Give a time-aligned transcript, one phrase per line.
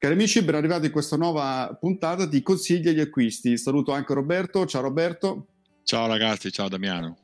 [0.00, 3.58] Cari amici, ben arrivati in questa nuova puntata di Consigli agli acquisti.
[3.58, 4.64] Saluto anche Roberto.
[4.64, 5.48] Ciao Roberto.
[5.84, 7.18] Ciao ragazzi, ciao Damiano.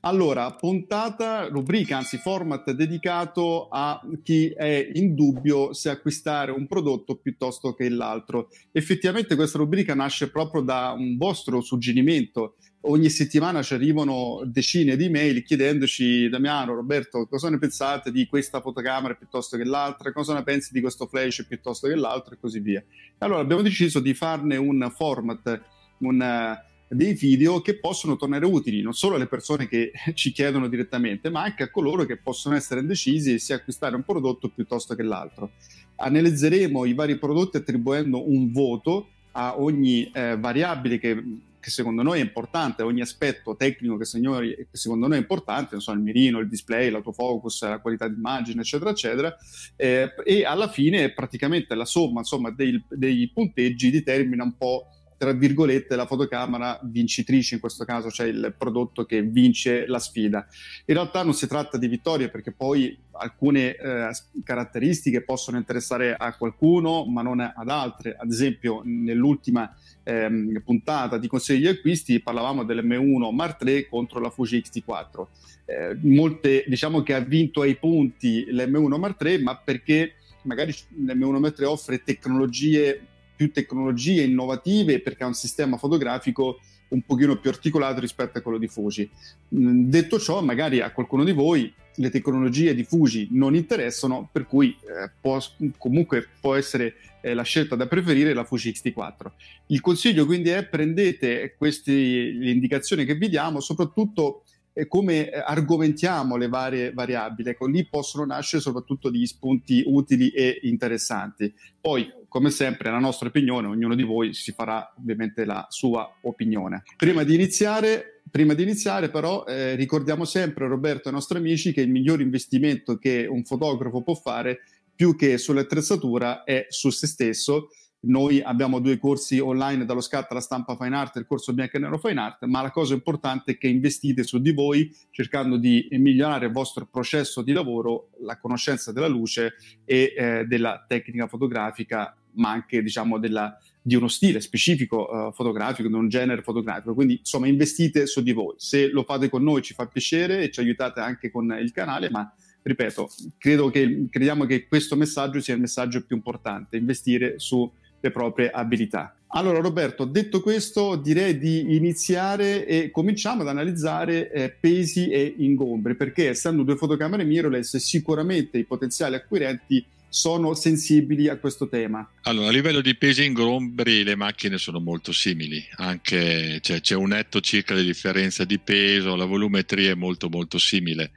[0.00, 7.16] Allora, puntata, rubrica, anzi format dedicato a chi è in dubbio se acquistare un prodotto
[7.16, 8.48] piuttosto che l'altro.
[8.72, 15.08] Effettivamente questa rubrica nasce proprio da un vostro suggerimento ogni settimana ci arrivano decine di
[15.08, 20.42] mail chiedendoci Damiano, Roberto, cosa ne pensate di questa fotocamera piuttosto che l'altra, cosa ne
[20.42, 22.82] pensi di questo flash piuttosto che l'altro e così via.
[23.18, 25.60] Allora abbiamo deciso di farne un format,
[25.98, 26.58] un,
[26.88, 31.42] dei video che possono tornare utili non solo alle persone che ci chiedono direttamente, ma
[31.42, 35.52] anche a coloro che possono essere indecisi se acquistare un prodotto piuttosto che l'altro.
[35.96, 41.22] Analizzeremo i vari prodotti attribuendo un voto a ogni eh, variabile che
[41.62, 45.78] che secondo noi è importante, ogni aspetto tecnico che, signori, che secondo noi è importante,
[45.78, 49.36] so, il mirino, il display, l'autofocus, la qualità d'immagine, eccetera, eccetera,
[49.76, 54.88] eh, e alla fine praticamente la somma insomma, dei, dei punteggi determina un po'
[55.22, 60.44] tra virgolette, la fotocamera vincitrice in questo caso, cioè il prodotto che vince la sfida.
[60.86, 64.10] In realtà non si tratta di vittorie perché poi alcune eh,
[64.42, 68.16] caratteristiche possono interessare a qualcuno ma non ad altre.
[68.18, 74.60] Ad esempio, nell'ultima ehm, puntata di consigli acquisti parlavamo dell'M1 Mark III contro la Fuji
[74.60, 75.26] X-T4.
[75.66, 81.38] Eh, molte, diciamo che ha vinto ai punti l'M1 Mark III, ma perché magari l'M1
[81.38, 86.58] Mark III offre tecnologie più tecnologie innovative perché ha un sistema fotografico
[86.88, 89.08] un pochino più articolato rispetto a quello di Fuji.
[89.54, 94.46] Mm, detto ciò, magari a qualcuno di voi le tecnologie di Fuji non interessano, per
[94.46, 95.38] cui eh, può,
[95.76, 99.30] comunque può essere eh, la scelta da preferire la Fuji X-T4.
[99.66, 106.48] Il consiglio quindi è prendete queste indicazioni che vi diamo, soprattutto eh, come argomentiamo le
[106.48, 107.50] varie variabili.
[107.50, 111.52] Ecco, lì possono nascere soprattutto degli spunti utili e interessanti.
[111.80, 116.82] Poi, come sempre, la nostra opinione, ognuno di voi si farà ovviamente la sua opinione.
[116.96, 121.74] Prima di iniziare, prima di iniziare però, eh, ricordiamo sempre, Roberto e ai nostri amici,
[121.74, 124.60] che il miglior investimento che un fotografo può fare
[124.94, 127.68] più che sull'attrezzatura è su se stesso
[128.04, 131.76] noi abbiamo due corsi online dallo scatto alla stampa fine art e il corso bianco
[131.76, 135.56] e nero fine art, ma la cosa importante è che investite su di voi cercando
[135.56, 139.54] di migliorare il vostro processo di lavoro, la conoscenza della luce
[139.84, 145.88] e eh, della tecnica fotografica, ma anche diciamo della, di uno stile specifico uh, fotografico,
[145.88, 146.94] di un genere fotografico.
[146.94, 148.54] Quindi insomma investite su di voi.
[148.58, 152.10] Se lo fate con noi ci fa piacere e ci aiutate anche con il canale,
[152.10, 152.32] ma
[152.62, 157.70] ripeto, credo che, crediamo che questo messaggio sia il messaggio più importante, investire su
[158.00, 159.16] le proprie abilità.
[159.34, 165.94] Allora Roberto, detto questo, direi di iniziare e cominciamo ad analizzare eh, pesi e ingombri,
[165.94, 172.06] perché essendo due fotocamere mirrorless sicuramente i potenziali acquirenti sono sensibili a questo tema.
[172.24, 177.08] Allora, a livello di pesi ingombri le macchine sono molto simili, anche cioè, c'è un
[177.08, 181.12] netto circa di differenza di peso, la volumetria è molto molto simile.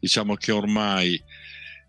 [0.00, 1.22] Diciamo che ormai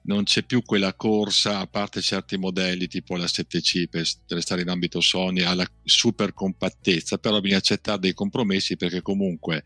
[0.03, 4.69] non c'è più quella corsa, a parte certi modelli tipo la 7C per restare in
[4.69, 9.65] ambito Sony, alla super compattezza, però bisogna accettare dei compromessi perché comunque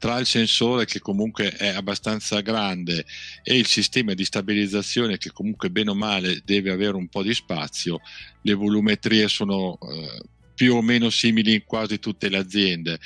[0.00, 3.04] tra il sensore che comunque è abbastanza grande
[3.42, 7.34] e il sistema di stabilizzazione che comunque bene o male deve avere un po' di
[7.34, 8.00] spazio,
[8.40, 10.22] le volumetrie sono eh,
[10.54, 12.98] più o meno simili in quasi tutte le aziende.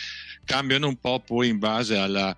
[0.45, 2.35] Cambiano un po' poi in base alla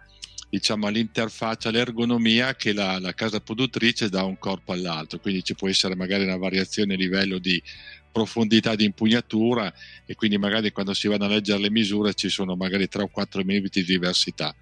[0.49, 5.69] diciamo, all'interfaccia, all'ergonomia che la, la, casa produttrice dà un corpo all'altro, quindi ci può
[5.69, 7.62] essere magari una variazione a livello di
[8.17, 9.71] profondità di impugnatura
[10.07, 13.09] e quindi magari quando si vanno a leggere le misure ci sono magari 3 o
[13.09, 14.55] 4 mm di diversità.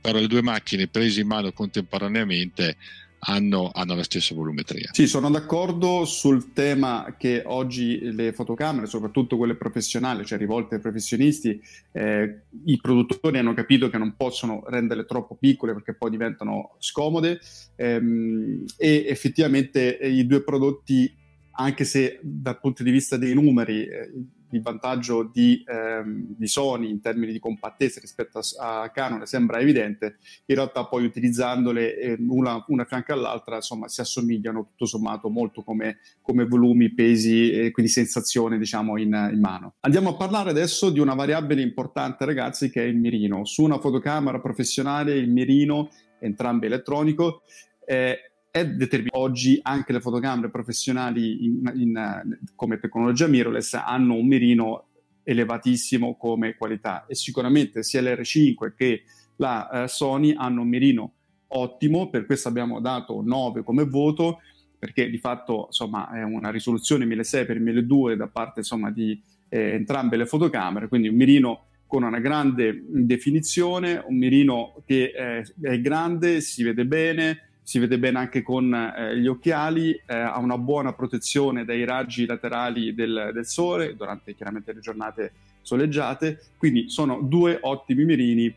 [0.00, 2.76] Però le due macchine prese in mano contemporaneamente
[3.24, 4.88] hanno, hanno, la stessa volumetria.
[4.92, 10.80] Sì, sono d'accordo sul tema che oggi le fotocamere, soprattutto quelle professionali, cioè rivolte ai
[10.80, 11.60] professionisti,
[11.92, 17.38] eh, i produttori hanno capito che non possono renderle troppo piccole perché poi diventano scomode
[17.76, 21.14] ehm, e effettivamente i due prodotti,
[21.52, 24.10] anche se dal punto di vista dei numeri, eh,
[24.52, 29.58] il vantaggio di, ehm, di, Sony in termini di compattezza rispetto a, a, Canon sembra
[29.60, 35.28] evidente, in realtà poi utilizzandole eh, una, una fianco all'altra insomma si assomigliano tutto sommato
[35.28, 39.74] molto come, come volumi, pesi e quindi sensazione diciamo in, in, mano.
[39.80, 43.44] Andiamo a parlare adesso di una variabile importante ragazzi che è il mirino.
[43.44, 47.42] Su una fotocamera professionale il mirino, entrambe elettronico,
[47.84, 49.18] eh, è determinato.
[49.18, 54.84] Oggi anche le fotocamere professionali in, in, come tecnologia mirrorless hanno un mirino
[55.24, 59.04] elevatissimo come qualità e sicuramente sia l'R5 che
[59.36, 61.12] la eh, Sony hanno un mirino
[61.54, 64.40] ottimo, per questo abbiamo dato 9 come voto,
[64.78, 69.18] perché di fatto insomma, è una risoluzione 1600x1200 da parte insomma, di
[69.48, 75.44] eh, entrambe le fotocamere, quindi un mirino con una grande definizione, un mirino che eh,
[75.60, 80.38] è grande, si vede bene, si vede bene anche con eh, gli occhiali, eh, ha
[80.38, 85.32] una buona protezione dai raggi laterali del, del, sole durante chiaramente le giornate
[85.62, 88.52] soleggiate, quindi sono due ottimi mirini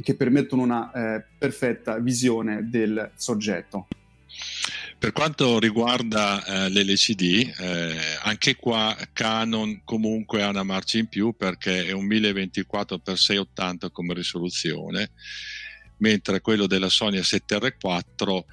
[0.00, 3.88] che permettono una eh, perfetta visione del soggetto.
[4.98, 11.34] Per quanto riguarda eh, l'LCD, eh, anche qua Canon comunque ha una marcia in più
[11.36, 15.10] perché è un 1024x680 come risoluzione
[15.98, 18.44] mentre quello della Sony 7R4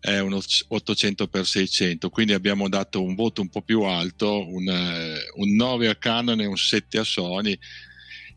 [0.00, 5.54] è un 800x600, quindi abbiamo dato un voto un po' più alto, un, eh, un
[5.54, 7.58] 9 a Canon e un 7 a Sony.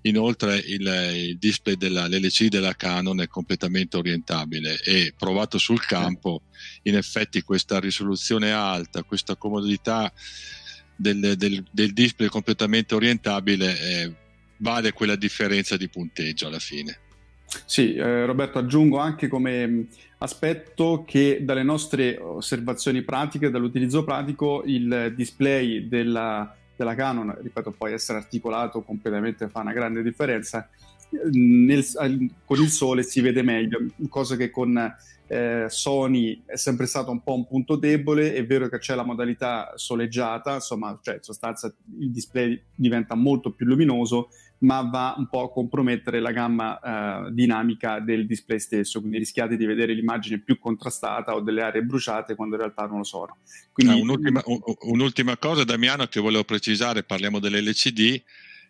[0.04, 6.44] Inoltre il, il display dell'LCD della Canon è completamente orientabile e provato sul campo,
[6.84, 10.12] in effetti questa risoluzione alta, questa comodità
[10.96, 14.16] del, del, del display completamente orientabile eh,
[14.58, 17.00] vale quella differenza di punteggio alla fine.
[17.66, 19.82] Sì, eh, Roberto, aggiungo anche come mm,
[20.20, 27.94] aspetto che dalle nostre osservazioni pratiche, dall'utilizzo pratico, il display della, della Canon, ripeto, poi
[27.94, 30.68] essere articolato completamente fa una grande differenza.
[31.32, 31.84] Nel,
[32.46, 33.80] con il sole si vede meglio,
[34.10, 34.96] cosa che con
[35.30, 38.34] eh, Sony è sempre stato un po' un punto debole.
[38.34, 43.52] È vero che c'è la modalità soleggiata, insomma, cioè in sostanza il display diventa molto
[43.52, 44.30] più luminoso,
[44.60, 49.56] ma va un po' a compromettere la gamma eh, dinamica del display stesso, quindi rischiate
[49.56, 53.38] di vedere l'immagine più contrastata o delle aree bruciate quando in realtà non lo sono.
[53.72, 53.94] Quindi...
[53.94, 54.44] Ah, un'ultima,
[54.82, 58.22] un'ultima, cosa, Damiano, che volevo precisare, parliamo dell'LCD,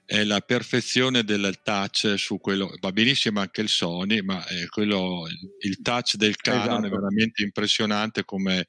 [0.06, 5.28] è la perfezione del touch su quello, va benissimo anche il Sony, ma quello,
[5.62, 6.88] il touch del Canon esatto.
[6.88, 8.68] è veramente impressionante come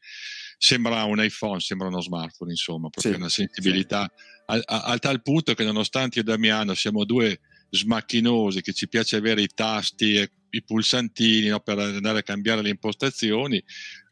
[0.59, 4.40] sembra un iPhone, sembra uno smartphone, insomma, proprio sì, una sensibilità sì.
[4.51, 8.89] A, a, a, tal punto che nonostante io e Damiano siamo due smacchinosi, che ci
[8.89, 13.63] piace avere i tasti e i pulsantini no, per andare a cambiare le impostazioni,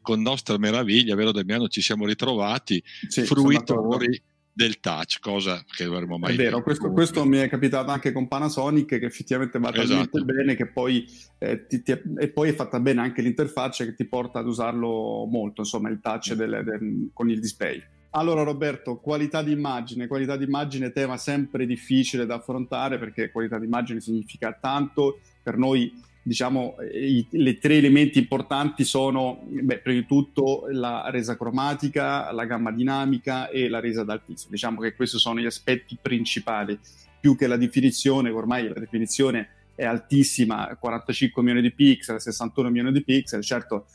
[0.01, 6.19] con nostra meraviglia, vero Damiano, ci siamo ritrovati sì, fruitori del touch, cosa che dovremmo
[6.19, 10.17] mai È vero, questo, questo, mi è capitato anche con Panasonic, che effettivamente va talmente
[10.17, 10.25] esatto.
[10.25, 11.07] bene che poi,
[11.39, 15.27] eh, ti, ti, e poi è fatta bene anche l'interfaccia che ti porta ad usarlo
[15.31, 17.81] molto, insomma, il touch del, del, con il display.
[18.19, 23.61] Allora Roberto, qualità di immagine, qualità di immagine tema sempre difficile da affrontare perché qualità
[23.61, 30.01] di immagine significa tanto, per noi diciamo, i, le tre elementi importanti sono, beh, prima
[30.01, 34.51] di tutto, la resa cromatica, la gamma dinamica e la resa d'altissimo.
[34.51, 36.77] Diciamo che questi sono gli aspetti principali,
[37.21, 42.91] più che la definizione, ormai la definizione è altissima, 45 milioni di pixel, 61 milioni
[42.91, 43.87] di pixel, certo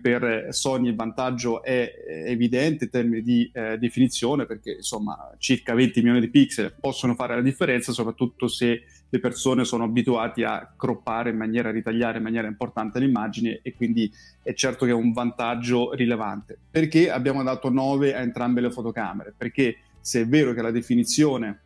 [0.00, 1.92] per Sony il vantaggio è
[2.26, 7.36] evidente in termini di eh, definizione perché insomma circa 20 milioni di pixel possono fare
[7.36, 12.24] la differenza soprattutto se le persone sono abituate a croppare in maniera, a ritagliare in
[12.24, 14.10] maniera importante le immagini e quindi
[14.42, 16.56] è certo che è un vantaggio rilevante.
[16.70, 19.34] Perché abbiamo dato 9 a entrambe le fotocamere?
[19.36, 21.60] Perché se è vero che la definizione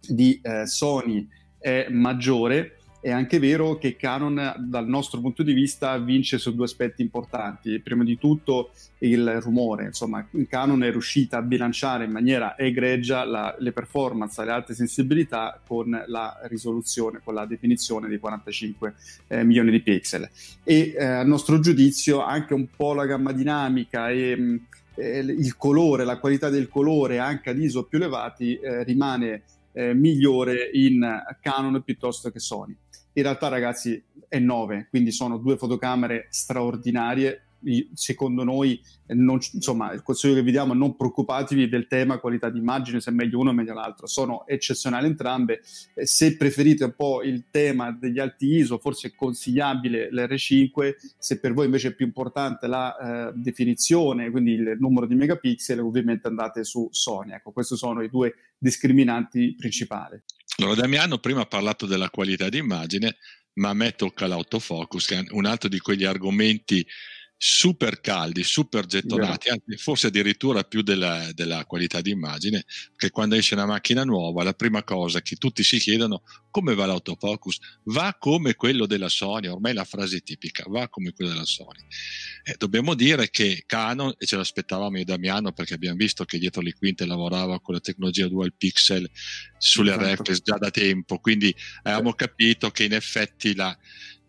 [0.00, 1.26] di eh, Sony
[1.58, 6.64] è maggiore, è anche vero che Canon dal nostro punto di vista vince su due
[6.64, 7.78] aspetti importanti.
[7.80, 8.70] Prima di tutto
[9.00, 14.52] il rumore, insomma Canon è riuscita a bilanciare in maniera egregia la, le performance, le
[14.52, 18.94] alte sensibilità con la risoluzione, con la definizione di 45
[19.26, 20.26] eh, milioni di pixel.
[20.62, 25.58] E eh, a nostro giudizio anche un po' la gamma dinamica e mh, eh, il
[25.58, 29.42] colore, la qualità del colore anche ad ISO più elevati eh, rimane
[29.72, 32.74] eh, migliore in Canon piuttosto che Sony.
[33.16, 37.44] In realtà, ragazzi, è 9, quindi sono due fotocamere straordinarie,
[37.94, 42.58] secondo noi, non, insomma, il consiglio che vi diamo, non preoccupatevi del tema qualità di
[42.58, 45.62] immagine, se è meglio uno o meglio l'altro, sono eccezionali entrambe.
[45.94, 51.38] Eh, se preferite un po' il tema degli alti ISO, forse è consigliabile l'R5, se
[51.38, 56.28] per voi invece è più importante la eh, definizione, quindi il numero di megapixel, ovviamente
[56.28, 57.32] andate su Sony.
[57.32, 60.20] Ecco, questi sono i due discriminanti principali.
[60.56, 63.16] Allora, Damiano prima ha parlato della qualità di immagine,
[63.54, 66.86] ma a me tocca l'autofocus, che è un altro di quegli argomenti
[67.36, 72.64] super caldi, super gettonati, anzi, forse addirittura più della, della, qualità di immagine,
[72.96, 76.86] che quando esce una macchina nuova la prima cosa che tutti si chiedono come va
[76.86, 77.58] l'autofocus?
[77.84, 81.84] Va come quello della Sony, ormai la frase tipica, va come quello della Sony.
[82.44, 86.62] Eh, dobbiamo dire che Canon, e ce l'aspettavamo io Damiano perché abbiamo visto che dietro
[86.62, 89.10] le quinte lavorava con la tecnologia dual pixel
[89.58, 90.06] sulle esatto.
[90.06, 92.16] reflex già da tempo, quindi avevamo sì.
[92.16, 93.76] capito che in effetti la,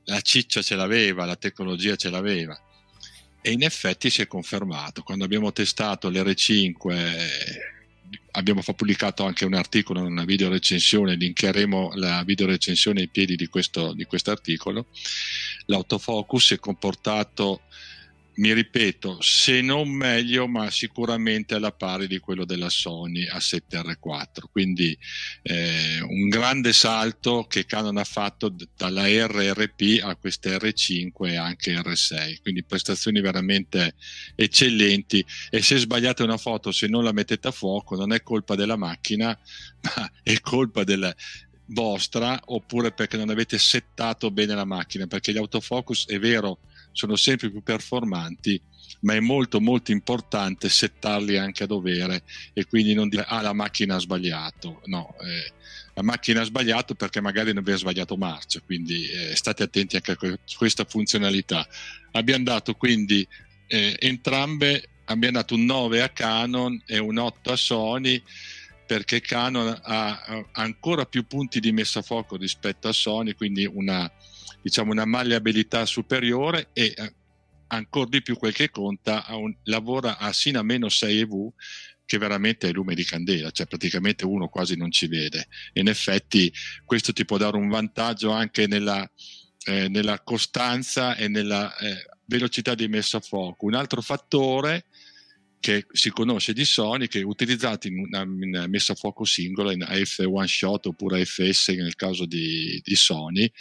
[0.05, 2.59] la ciccia ce l'aveva, la tecnologia ce l'aveva
[3.45, 5.03] e in effetti si è confermato.
[5.03, 7.19] Quando abbiamo testato l'R5
[8.31, 13.45] abbiamo pubblicato anche un articolo, una video recensione, linkeremo la video recensione ai piedi di
[13.45, 14.87] questo, di questo articolo.
[15.67, 17.61] L'autofocus si è comportato
[18.37, 24.43] mi ripeto, se non meglio, ma sicuramente alla pari di quello della Sony A7R4.
[24.51, 24.97] Quindi
[25.41, 31.75] eh, un grande salto che Canon ha fatto dalla RRP a queste R5 e anche
[31.75, 32.41] R6.
[32.41, 33.95] Quindi prestazioni veramente
[34.35, 35.25] eccellenti.
[35.49, 38.75] E se sbagliate una foto, se non la mettete a fuoco, non è colpa della
[38.75, 39.27] macchina,
[39.95, 41.15] ma è colpa del,
[41.67, 46.59] vostra oppure perché non avete settato bene la macchina perché gli autofocus è vero
[46.95, 48.59] sono sempre più performanti,
[49.01, 52.23] ma è molto molto importante settarli anche a dovere
[52.53, 55.51] e quindi non dire ah la macchina ha sbagliato, no, eh,
[55.93, 60.11] la macchina ha sbagliato perché magari non aveva sbagliato marcia, quindi eh, state attenti anche
[60.11, 61.67] a questa funzionalità.
[62.11, 63.27] Abbiamo dato quindi
[63.67, 68.23] eh, entrambe, abbiamo dato un 9 a Canon e un 8 a Sony
[68.85, 74.09] perché Canon ha ancora più punti di messa a fuoco rispetto a Sony, quindi una
[74.65, 77.13] diciamo, una malleabilità superiore e eh,
[77.67, 81.51] ancora di più quel che conta, un, lavora a sino a meno 6 EV
[82.03, 85.49] che veramente è lume di candela, cioè praticamente uno quasi non ci vede.
[85.73, 86.51] In effetti
[86.83, 89.07] questo ti può dare un vantaggio anche nella,
[89.65, 93.67] eh, nella costanza e nella eh, velocità di messa a fuoco.
[93.67, 94.85] Un altro fattore
[95.59, 99.83] che si conosce di Sony che utilizzati in una, in messa a fuoco singola in
[99.83, 103.51] AF one shot oppure AFS nel caso di, di Sony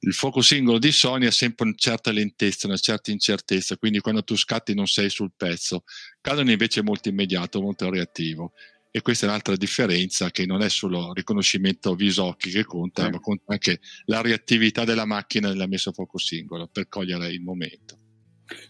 [0.00, 4.22] il fuoco singolo di Sony ha sempre una certa lentezza, una certa incertezza, quindi quando
[4.22, 5.84] tu scatti non sei sul pezzo.
[6.20, 8.52] Canon invece è molto immediato, molto reattivo.
[8.92, 13.10] E questa è un'altra differenza che non è solo riconoscimento viso-occhi che conta, eh.
[13.10, 17.40] ma conta anche la reattività della macchina nella messa a fuoco singolo per cogliere il
[17.40, 17.98] momento.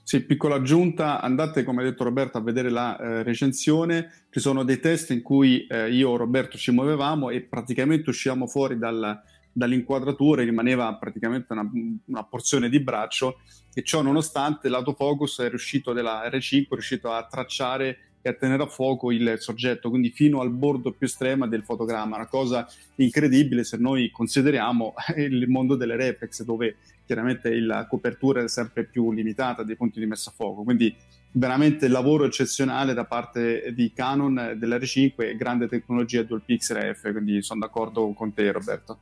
[0.02, 4.62] Sì, piccola aggiunta, andate come ha detto Roberto a vedere la eh, recensione, ci sono
[4.62, 9.22] dei test in cui eh, io e Roberto ci muovevamo e praticamente uscivamo fuori dal,
[9.52, 11.68] dall'inquadratura rimaneva praticamente una,
[12.06, 13.40] una, porzione di braccio
[13.74, 18.62] e ciò nonostante l'autofocus è riuscito della R5 è riuscito a tracciare e a tenere
[18.64, 23.64] a fuoco il soggetto, quindi fino al bordo più estremo del fotogramma, una cosa incredibile
[23.64, 26.76] se noi consideriamo il mondo delle reflex dove
[27.06, 30.94] chiaramente la copertura è sempre più limitata dei punti di messa a fuoco, quindi
[31.32, 37.40] veramente lavoro eccezionale da parte di Canon dell'R5 e grande tecnologia dual pixel F, quindi
[37.42, 38.98] sono d'accordo con te Roberto.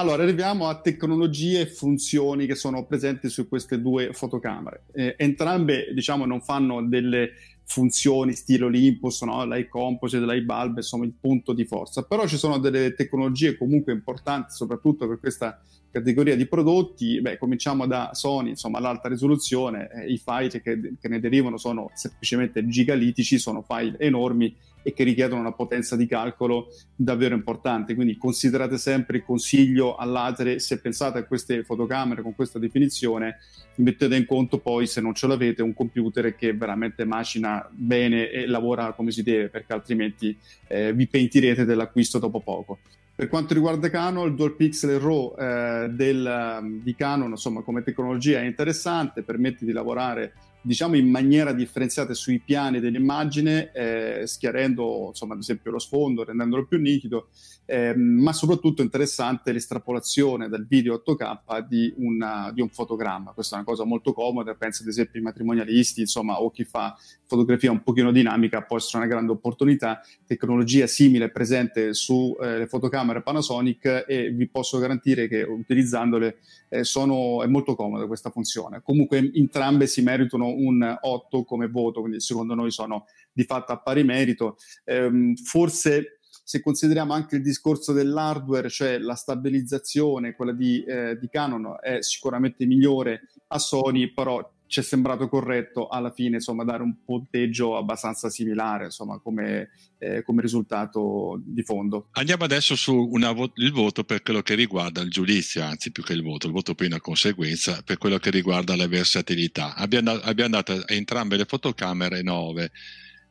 [0.00, 4.84] Allora, arriviamo a tecnologie e funzioni che sono presenti su queste due fotocamere.
[4.92, 7.32] Eh, entrambe, diciamo, non fanno delle
[7.64, 9.44] funzioni stile Olympus, no?
[9.44, 12.04] l'iComposite, composite, l'iBulb, insomma, il punto di forza.
[12.04, 17.20] Però ci sono delle tecnologie comunque importanti, soprattutto per questa categoria di prodotti.
[17.20, 21.90] Beh, cominciamo da Sony, insomma, l'alta risoluzione, eh, i file che, che ne derivano sono
[21.94, 27.94] semplicemente gigalitici, sono file enormi e che richiedono una potenza di calcolo davvero importante.
[27.94, 33.38] Quindi considerate sempre il consiglio all'atere, se pensate a queste fotocamere con questa definizione,
[33.76, 38.46] mettete in conto poi se non ce l'avete un computer che veramente macina bene e
[38.46, 42.78] lavora come si deve, perché altrimenti eh, vi pentirete dell'acquisto dopo poco.
[43.18, 48.38] Per quanto riguarda Canon, il Dual Pixel RAW eh, del, di Canon, insomma, come tecnologia
[48.38, 55.34] è interessante, permette di lavorare diciamo in maniera differenziata sui piani dell'immagine, eh, schiarendo insomma,
[55.34, 57.28] ad esempio lo sfondo, rendendolo più nitido,
[57.64, 63.32] eh, ma soprattutto interessante l'estrapolazione dal video 8K di, una, di, un fotogramma.
[63.32, 66.96] Questa è una cosa molto comoda, penso ad esempio ai matrimonialisti, insomma, o chi fa
[67.26, 70.00] fotografia un pochino dinamica può essere una grande opportunità.
[70.26, 76.38] Tecnologia simile presente sulle eh, fotocamere Panasonic e vi posso garantire che utilizzandole
[76.70, 78.80] eh, sono, è molto comoda questa funzione.
[78.82, 83.80] Comunque entrambe si meritano un 8 come voto, quindi secondo noi sono di fatto a
[83.80, 84.56] pari merito.
[84.84, 91.28] Ehm, forse se consideriamo anche il discorso dell'hardware, cioè la stabilizzazione, quella di, eh, di
[91.28, 96.82] Canon è sicuramente migliore a Sony, però ci è sembrato corretto alla fine insomma, dare
[96.82, 102.08] un punteggio abbastanza similare insomma, come, eh, come, risultato di fondo.
[102.12, 106.22] Andiamo adesso sul vo- voto per quello che riguarda il giudizio, anzi più che il
[106.22, 109.74] voto, il voto poi è una conseguenza per quello che riguarda la versatilità.
[109.74, 112.70] Abbiamo, dato a entrambe le fotocamere 9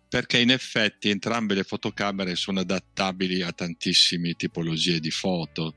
[0.09, 5.75] perché in effetti entrambe le fotocamere sono adattabili a tantissime tipologie di foto.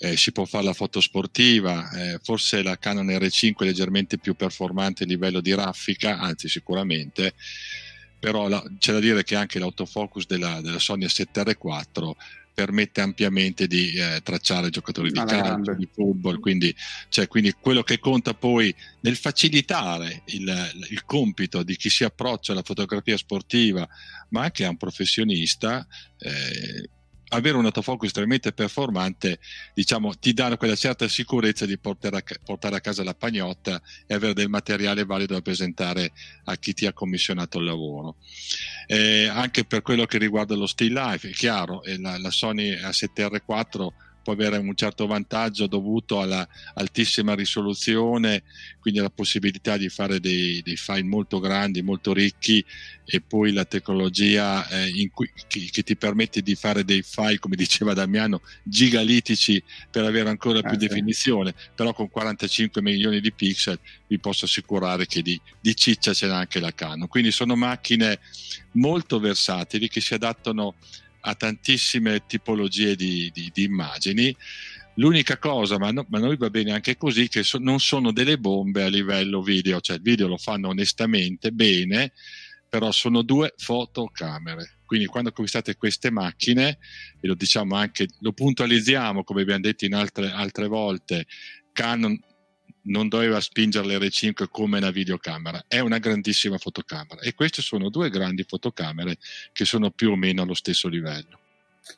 [0.00, 4.34] Eh, si può fare la foto sportiva, eh, forse la Canon R5 è leggermente più
[4.34, 7.34] performante a livello di raffica, anzi sicuramente,
[8.18, 12.12] però la, c'è da dire che anche l'autofocus della, della Sony A7R4
[12.58, 16.74] permette ampiamente di eh, tracciare giocatori di calcio, di football, quindi,
[17.08, 22.50] cioè, quindi, quello che conta poi nel facilitare il, il, compito di chi si approccia
[22.50, 23.88] alla fotografia sportiva,
[24.30, 25.86] ma anche a un professionista,
[26.18, 26.88] eh,
[27.28, 29.38] avere un autofocus estremamente performante
[29.74, 34.14] diciamo, ti dà quella certa sicurezza di portare a, portare a, casa la pagnotta e
[34.14, 36.12] avere del materiale valido da presentare
[36.44, 38.16] a chi ti ha commissionato il lavoro.
[38.86, 43.88] Eh, anche per quello che riguarda lo still life, è chiaro, la, la Sony A7R4
[44.28, 48.42] può avere un certo vantaggio dovuto alla altissima risoluzione,
[48.78, 52.62] quindi alla possibilità di fare dei, dei file molto grandi, molto ricchi
[53.06, 57.56] e poi la tecnologia eh, cui, che, che, ti permette di fare dei file, come
[57.56, 63.78] diceva Damiano, gigalitici per avere ancora più ah, definizione, però con 45 milioni di pixel
[64.08, 67.08] vi posso assicurare che di, di ciccia ce n'è anche la Canon.
[67.08, 68.20] Quindi sono macchine
[68.72, 70.74] molto versatili che si adattano
[71.28, 74.34] a tantissime tipologie di, di, di immagini.
[74.94, 78.38] L'unica cosa, ma, no, ma, noi va bene anche così, che so, non sono delle
[78.38, 82.12] bombe a livello video, cioè il video lo fanno onestamente bene,
[82.68, 84.78] però sono due fotocamere.
[84.84, 86.78] Quindi quando acquistate queste macchine,
[87.20, 91.26] e lo diciamo anche, lo puntualizziamo come abbiamo detto in altre, altre volte,
[91.72, 92.18] Canon
[92.88, 98.10] non doveva spingere l'R5 come una videocamera, è una grandissima fotocamera e queste sono due
[98.10, 99.16] grandi fotocamere
[99.52, 101.38] che sono più o meno allo stesso livello.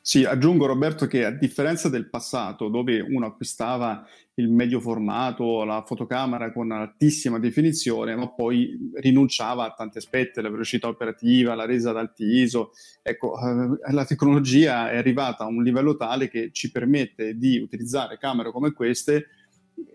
[0.01, 5.83] Sì, aggiungo Roberto che a differenza del passato dove uno acquistava il medio formato, la
[5.85, 11.89] fotocamera con altissima definizione, ma poi rinunciava a tanti aspetti, la velocità operativa, la resa
[11.89, 12.71] ad alti ISO,
[13.01, 18.17] ecco, eh, la tecnologia è arrivata a un livello tale che ci permette di utilizzare
[18.17, 19.27] camere come queste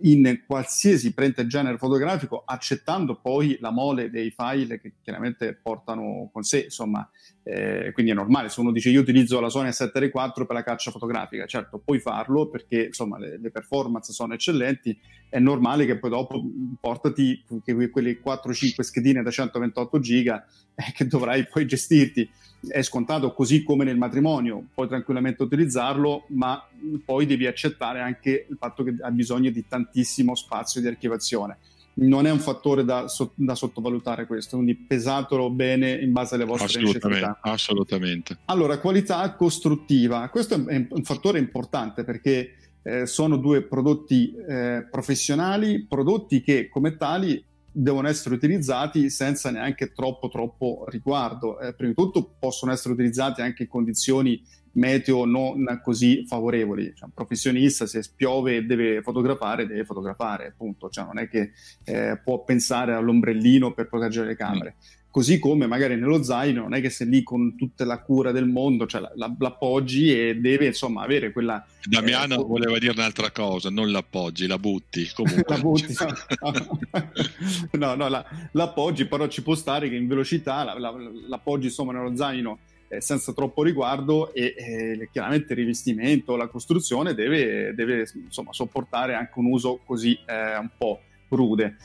[0.02, 6.42] in qualsiasi print genere fotografico, accettando poi la mole dei file che chiaramente portano con
[6.42, 7.08] sé, insomma,
[7.42, 10.90] eh, quindi è normale, se uno dice io utilizzo la Sony 7R4 per la caccia
[10.90, 16.10] fotografica, certo puoi farlo perché insomma le, le performance sono eccellenti, è normale che poi
[16.10, 16.42] dopo
[16.80, 17.42] portati
[17.90, 22.28] quelle 4-5 schedine da 128 giga eh, che dovrai poi gestirti
[22.68, 26.62] è scontato così come nel matrimonio, puoi tranquillamente utilizzarlo, ma
[27.04, 31.58] poi devi accettare anche il fatto che ha bisogno di tantissimo spazio di archivazione.
[31.98, 36.66] Non è un fattore da, da sottovalutare questo, quindi pesatelo bene in base alle vostre
[36.66, 37.38] assolutamente, necessità.
[37.40, 38.38] Assolutamente.
[38.46, 40.28] Allora, qualità costruttiva.
[40.28, 42.54] Questo è un fattore importante perché
[42.86, 49.92] eh, sono due prodotti eh, professionali, prodotti che come tali devono essere utilizzati senza neanche
[49.92, 51.58] troppo troppo riguardo.
[51.58, 54.40] Eh, prima di tutto possono essere utilizzati anche in condizioni
[54.74, 56.92] meteo non così favorevoli.
[56.94, 60.88] Cioè, un professionista se piove e deve fotografare, deve fotografare, appunto.
[60.88, 61.52] Cioè, non è che
[61.84, 64.76] eh, può pensare all'ombrellino per proteggere le camere.
[64.76, 68.32] Mm così come magari nello zaino non è che sei lì con tutta la cura
[68.32, 71.64] del mondo, cioè la, la, l'appoggi e deve insomma avere quella...
[71.84, 75.44] Damiano eh, voleva dire un'altra cosa, non l'appoggi, la butti comunque.
[75.56, 75.94] la butti,
[77.78, 80.94] no, no, la, l'appoggi però ci può stare che in velocità la,
[81.28, 87.14] l'appoggi insomma nello zaino eh, senza troppo riguardo e eh, chiaramente il rivestimento, la costruzione
[87.14, 91.00] deve, deve insomma sopportare anche un uso così eh, un po'
[91.30, 91.76] rude.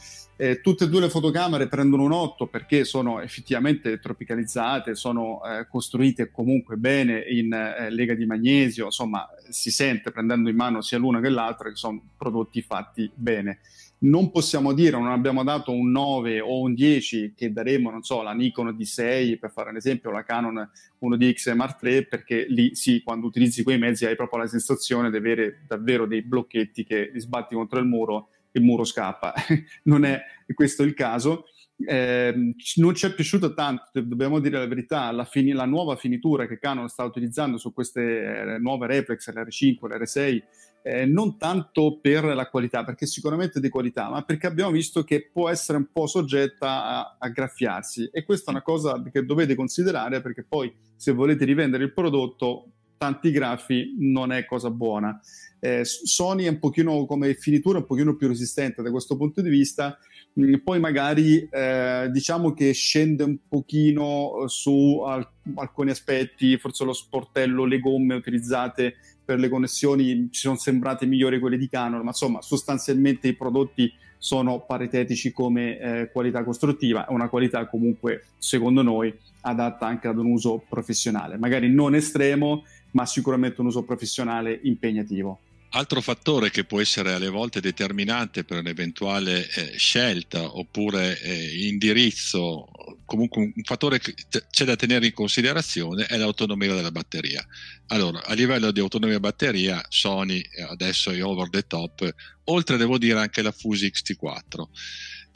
[0.42, 5.68] Eh, tutte e due le fotocamere prendono un 8 perché sono effettivamente tropicalizzate, sono eh,
[5.68, 10.98] costruite comunque bene in eh, lega di magnesio, insomma si sente prendendo in mano sia
[10.98, 13.60] l'una che l'altra che sono prodotti fatti bene.
[14.00, 18.24] Non possiamo dire, non abbiamo dato un 9 o un 10 che daremo, non so,
[18.24, 20.68] la Nikon D6 per fare un esempio, la Canon
[21.04, 25.18] 1DX Mark III, perché lì sì, quando utilizzi quei mezzi hai proprio la sensazione di
[25.18, 29.34] avere davvero dei blocchetti che li sbatti contro il muro il muro scappa.
[29.84, 30.22] non è
[30.54, 31.46] questo il caso.
[31.84, 36.46] Eh, non ci è piaciuto tanto, dobbiamo dire la verità, la, fini- la nuova finitura
[36.46, 40.44] che Canon sta utilizzando su queste eh, nuove reflex, l'R5, l'R6,
[40.84, 45.30] eh, non tanto per la qualità, perché sicuramente di qualità, ma perché abbiamo visto che
[45.32, 49.56] può essere un po' soggetta a, a graffiarsi e questa è una cosa che dovete
[49.56, 55.20] considerare perché poi se volete rivendere il prodotto tanti graffi non è cosa buona.
[55.60, 59.50] Eh, Sony è un pochino come finitura un pochino più resistente da questo punto di
[59.50, 59.98] vista,
[60.40, 66.94] mm, poi magari eh, diciamo che scende un pochino su al- alcuni aspetti, forse lo
[66.94, 72.10] sportello, le gomme utilizzate per le connessioni ci sono sembrate migliori quelle di Canon, ma
[72.10, 79.12] insomma sostanzialmente i prodotti sono paritetici come eh, qualità costruttiva, una qualità comunque secondo noi
[79.42, 85.40] adatta anche ad un uso professionale, magari non estremo, ma sicuramente un uso professionale impegnativo.
[85.74, 92.68] Altro fattore che può essere alle volte determinante per un'eventuale eh, scelta oppure eh, indirizzo,
[93.06, 94.14] comunque un fattore che
[94.50, 97.42] c'è da tenere in considerazione è l'autonomia della batteria.
[97.88, 102.14] Allora, a livello di autonomia batteria, Sony eh, adesso è over the top,
[102.46, 104.64] oltre devo dire anche la Fusi X-T4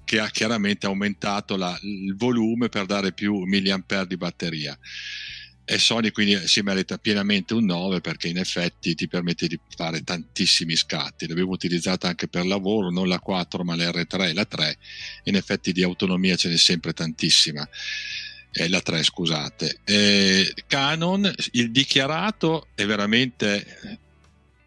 [0.04, 4.78] che ha chiaramente aumentato la, il volume per dare più milliampere di batteria
[5.68, 10.04] e Sony quindi si merita pienamente un 9 perché in effetti ti permette di fare
[10.04, 11.28] tantissimi scatti.
[11.28, 14.78] L'abbiamo utilizzata anche per lavoro non la 4 ma la R3 e la 3
[15.24, 17.68] in effetti di autonomia ce n'è sempre tantissima.
[18.52, 19.80] Eh, la 3 scusate.
[19.84, 24.00] Eh, Canon il dichiarato è veramente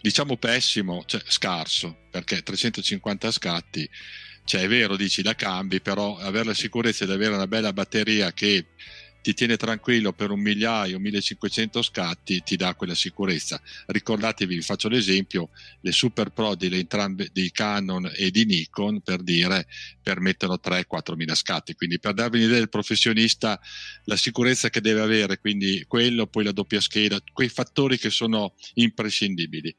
[0.00, 3.88] diciamo pessimo cioè scarso perché 350 scatti
[4.44, 8.32] cioè è vero dici la cambi però avere la sicurezza di avere una bella batteria
[8.32, 8.64] che
[9.20, 13.60] ti tiene tranquillo per un migliaio, 1500 scatti, ti dà quella sicurezza.
[13.86, 15.50] Ricordatevi, vi faccio l'esempio,
[15.80, 19.66] le Super Pro di, entrambe, di Canon e di Nikon, per dire,
[20.02, 21.74] permettono 3-4 mila scatti.
[21.74, 23.60] Quindi per darvi un'idea del professionista,
[24.04, 28.54] la sicurezza che deve avere, quindi quello, poi la doppia scheda, quei fattori che sono
[28.74, 29.74] imprescindibili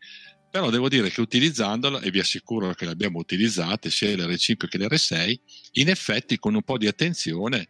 [0.50, 4.78] però devo dire che utilizzandolo, e vi assicuro che le abbiamo utilizzate sia l'R5 che
[4.80, 5.40] l'R6,
[5.74, 7.68] in effetti con un po' di attenzione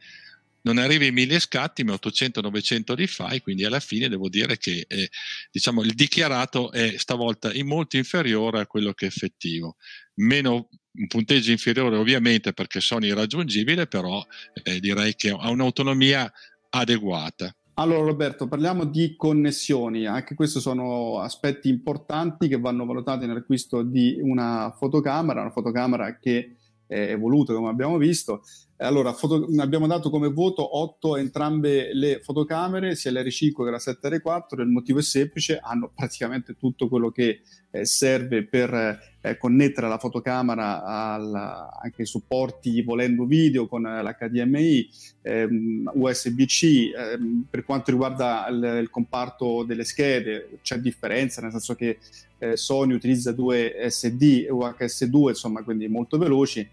[0.63, 4.85] non arrivi ai 1000 scatti ma 800-900 li fai quindi alla fine devo dire che
[4.87, 5.09] eh,
[5.51, 9.75] diciamo, il dichiarato è stavolta in molto inferiore a quello che è effettivo.
[10.15, 14.25] Meno un punteggio inferiore ovviamente perché sono irraggiungibile però
[14.63, 16.31] eh, direi che ha un'autonomia
[16.69, 17.53] adeguata.
[17.79, 24.17] Allora Roberto, parliamo di connessioni, anche questi sono aspetti importanti che vanno valutati nell'acquisto di
[24.21, 28.41] una fotocamera, una fotocamera che è evoluta come abbiamo visto,
[28.81, 33.77] allora, foto, abbiamo dato come voto 8 a entrambe le fotocamere, sia l'R5 che la
[33.77, 34.61] 7R4.
[34.61, 38.73] Il motivo è semplice: hanno praticamente tutto quello che eh, serve per
[39.19, 44.89] eh, connettere la fotocamera al, anche ai supporti volendo video con l'HDMI,
[45.23, 46.93] ehm, USB-C.
[46.95, 51.97] Ehm, per quanto riguarda il, il, comparto delle schede, c'è differenza, nel senso che
[52.37, 56.65] eh, Sony utilizza due SD e UHS2, insomma, quindi molto veloci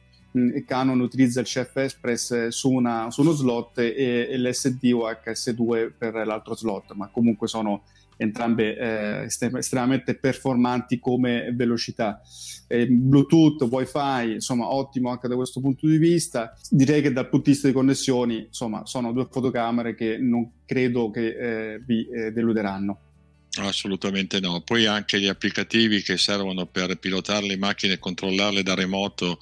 [0.66, 5.92] Canon utilizza il CF Express su, una, su uno slot e, e l'SD o HS2
[5.96, 7.82] per l'altro slot, ma comunque sono
[8.16, 12.20] entrambe eh, estremamente performanti come velocità.
[12.66, 16.56] Eh, Bluetooth, WiFi, insomma, ottimo anche da questo punto di vista.
[16.70, 21.10] Direi che dal punto di vista di connessioni, insomma, sono due fotocamere che non credo
[21.10, 23.00] che eh, vi eh, deluderanno.
[23.58, 24.60] Assolutamente no.
[24.60, 29.38] Poi anche gli applicativi che servono per pilotare le macchine e controllarle da remoto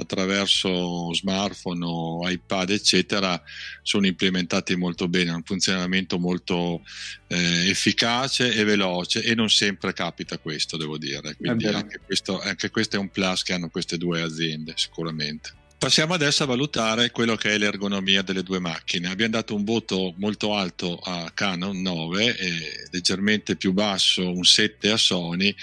[0.00, 3.40] attraverso smartphone o iPad eccetera
[3.82, 6.82] sono implementati molto bene, un funzionamento molto
[7.26, 12.70] eh, efficace e veloce e non sempre capita questo devo dire, quindi anche questo, anche
[12.70, 15.58] questo è un plus che hanno queste due aziende sicuramente.
[15.78, 19.10] Passiamo adesso a valutare quello che è l'ergonomia delle due macchine.
[19.10, 24.90] Abbiamo dato un voto molto alto a Canon 9 e leggermente più basso un 7
[24.90, 25.54] a Sony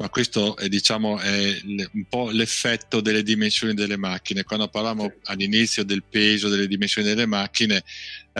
[0.00, 4.44] ma questo è, diciamo, è un po' l'effetto delle dimensioni delle macchine.
[4.44, 7.84] Quando parlavamo all'inizio del peso delle dimensioni delle macchine,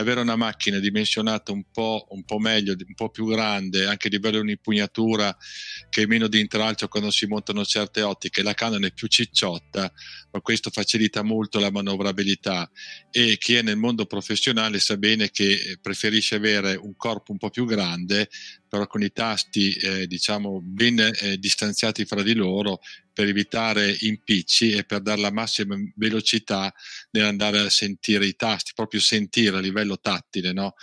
[0.01, 4.11] avere una macchina dimensionata un po', un po', meglio, un po' più grande, anche a
[4.11, 5.35] livello di un'impugnatura
[5.89, 9.91] che è meno di intralcio quando si montano certe ottiche, la Canon è più cicciotta,
[10.31, 12.69] ma questo facilita molto la manovrabilità.
[13.11, 17.49] E chi è nel mondo professionale sa bene che preferisce avere un corpo un po'
[17.49, 18.29] più grande,
[18.67, 22.79] però con i tasti eh, diciamo ben eh, distanziati fra di loro
[23.13, 26.73] per evitare impicci e per dare la massima velocità
[27.11, 30.73] nell'andare a sentire i tasti, proprio sentire a livello tattile, no?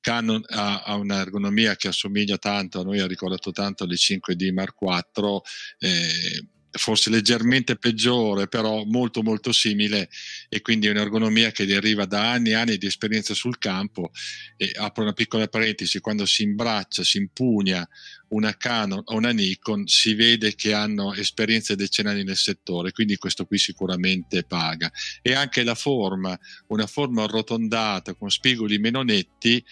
[0.00, 4.76] Canon ha, ha, un'ergonomia che assomiglia tanto, a noi ha ricordato tanto le 5D Mark
[4.80, 5.40] IV,
[5.78, 10.08] eh, forse leggermente peggiore, però molto molto simile
[10.48, 14.10] e quindi è un'ergonomia che deriva da anni e anni di esperienza sul campo
[14.56, 17.86] e apro una piccola parentesi, quando si imbraccia, si impugna
[18.28, 23.44] una Canon o una Nikon si vede che hanno esperienze decennali nel settore, quindi questo
[23.44, 24.90] qui sicuramente paga.
[25.22, 29.64] E anche la forma, una forma arrotondata con spigoli meno netti,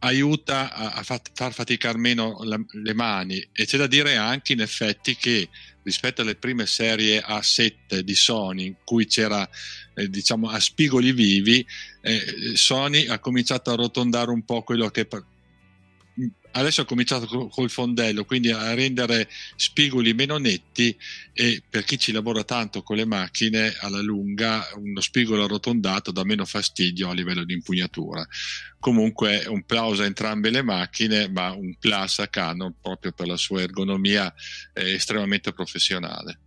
[0.00, 5.48] aiuta a, far faticare meno le mani e c'è da dire anche in effetti che
[5.82, 9.48] rispetto alle prime serie A7 di Sony in cui c'era
[9.94, 11.66] eh, diciamo a spigoli vivi
[12.00, 15.06] eh, Sony ha cominciato a arrotondare un po' quello che
[16.52, 20.96] adesso ha cominciato col fondello, quindi a rendere spigoli meno netti
[21.32, 26.24] e per chi ci lavora tanto con le macchine alla lunga uno spigolo arrotondato dà
[26.24, 28.26] meno fastidio a livello di impugnatura.
[28.78, 33.36] Comunque un plauso a entrambe le macchine, ma un plus a Canon proprio per la
[33.36, 34.32] sua ergonomia
[34.72, 36.38] eh, estremamente professionale.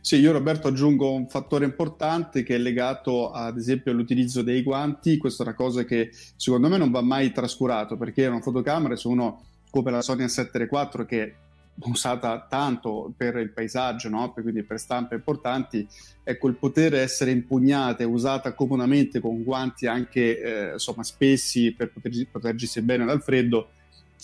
[0.00, 5.16] Sì, io Roberto aggiungo un fattore importante che è legato ad esempio all'utilizzo dei guanti,
[5.16, 9.08] questa è una cosa che secondo me non va mai trascurato perché una fotocamera, se
[9.08, 11.34] uno come la Sony A7 che è
[11.84, 14.32] usata tanto per il paesaggio, no?
[14.32, 15.86] quindi per stampe importanti,
[16.24, 21.90] ecco il poter essere impugnata e usata comunemente con guanti anche eh, insomma, spessi per
[21.92, 23.68] poter, proteggersi bene dal freddo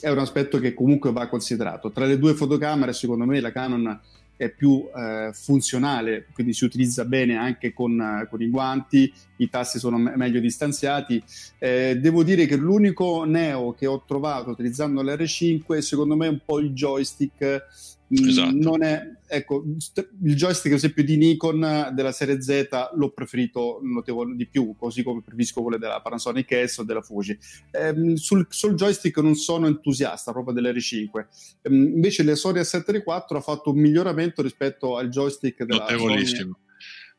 [0.01, 1.91] è un aspetto che comunque va considerato.
[1.91, 4.01] Tra le due fotocamere secondo me la Canon
[4.37, 9.49] è più eh, funzionale, quindi si utilizza bene anche con, uh, con i guanti, i
[9.49, 11.23] tasti sono me- meglio distanziati.
[11.59, 16.41] Eh, devo dire che l'unico Neo che ho trovato utilizzando l'R5 secondo me è un
[16.45, 17.65] po' il joystick
[18.27, 18.57] esatto.
[18.57, 19.65] Non è, ecco,
[20.23, 25.03] il joystick, ad esempio, di Nikon della serie Z l'ho preferito notevole di più, così
[25.03, 27.37] come preferisco quello della Panasonic S o della Fuji.
[27.71, 31.27] Ehm, sul, sul, joystick non sono entusiasta proprio dell'R5.
[31.63, 35.87] Ehm, invece le Sony A7 IV ha fatto un miglioramento rispetto al joystick della.
[35.89, 36.25] Sony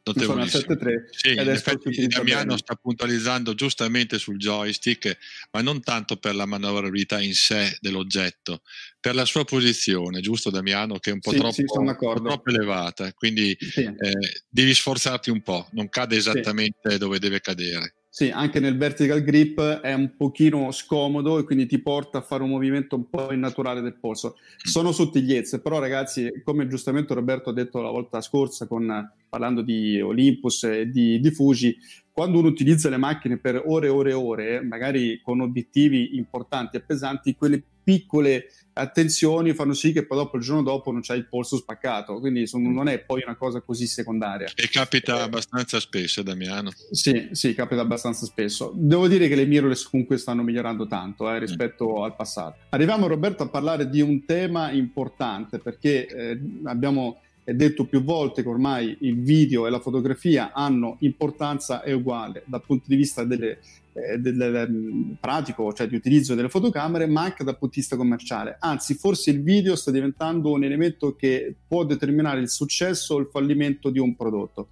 [0.05, 0.77] notevolissimo.
[1.09, 5.17] Sì, in effetti Damiano sta puntualizzando giustamente sul joystick,
[5.51, 8.61] ma non tanto per la manovrabilità in sé dell'oggetto,
[8.99, 13.11] per la sua posizione, giusto Damiano, che è un po' sì, troppo, sì, troppo, elevata,
[13.13, 13.81] quindi sì.
[13.81, 17.95] eh, devi sforzarti un po', non cade esattamente dove deve cadere.
[18.17, 22.43] Sì, anche nel vertical grip è un pochino scomodo e quindi ti porta a fare
[22.43, 24.37] un movimento un po' innaturale del polso.
[24.55, 29.99] Sono sottigliezze, però ragazzi, come giustamente Roberto ha detto la volta scorsa con, parlando di
[29.99, 31.77] Olympus e di, di Fuji,
[32.09, 36.77] quando uno utilizza le macchine per ore e ore e ore, magari con obiettivi importanti
[36.77, 38.45] e pesanti, quelle piccole
[38.77, 42.45] attenzioni fanno sì che poi dopo il giorno dopo non c'è il polso spaccato, quindi
[42.45, 44.51] sono, non è poi una cosa così secondaria.
[44.53, 46.71] E capita eh, abbastanza spesso, Damiano.
[46.91, 48.73] Sì, sì, capita abbastanza spesso.
[48.75, 52.03] Devo dire che le mirrorless comunque stanno migliorando tanto eh, rispetto mm.
[52.03, 52.57] al passato.
[52.69, 58.49] Arriviamo Roberto a parlare di un tema importante perché eh, abbiamo detto più volte che
[58.49, 63.59] ormai il video e la fotografia hanno importanza e uguale dal punto di vista delle,
[63.95, 67.95] eh, del, mm, pratico, cioè di utilizzo delle fotocamere, ma anche dal punto di vista
[67.95, 68.57] commerciale.
[68.59, 73.29] Anzi, forse il video sta diventando un elemento che può determinare il successo o il
[73.31, 74.69] fallimento di un prodotto.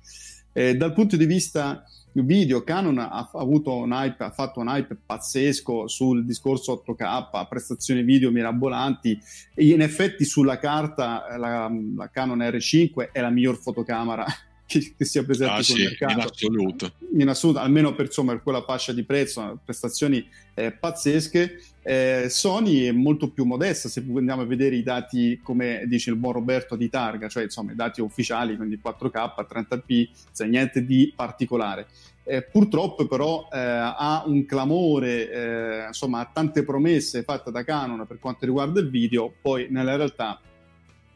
[0.51, 4.97] Eh, dal punto di vista video, Canon ha, avuto un hype, ha fatto un hype
[5.05, 9.17] pazzesco sul discorso 8K, prestazioni video mirabolanti.
[9.55, 14.25] E in effetti, sulla carta, la, la Canon R5 è la miglior fotocamera
[14.73, 16.13] che, che sia presente ah, sul sì, mercato.
[16.13, 16.91] In assoluto.
[17.17, 21.61] In assoluto, almeno per, insomma, per quella fascia di prezzo, prestazioni eh, pazzesche.
[21.83, 26.15] Eh, Sony è molto più modesta se andiamo a vedere i dati, come dice il
[26.15, 31.13] buon Roberto, di targa, cioè insomma i dati ufficiali, quindi 4K, 30p, cioè niente di
[31.15, 31.87] particolare.
[32.25, 38.05] Eh, purtroppo però eh, ha un clamore, eh, insomma ha tante promesse fatte da Canon
[38.07, 40.39] per quanto riguarda il video, poi nella realtà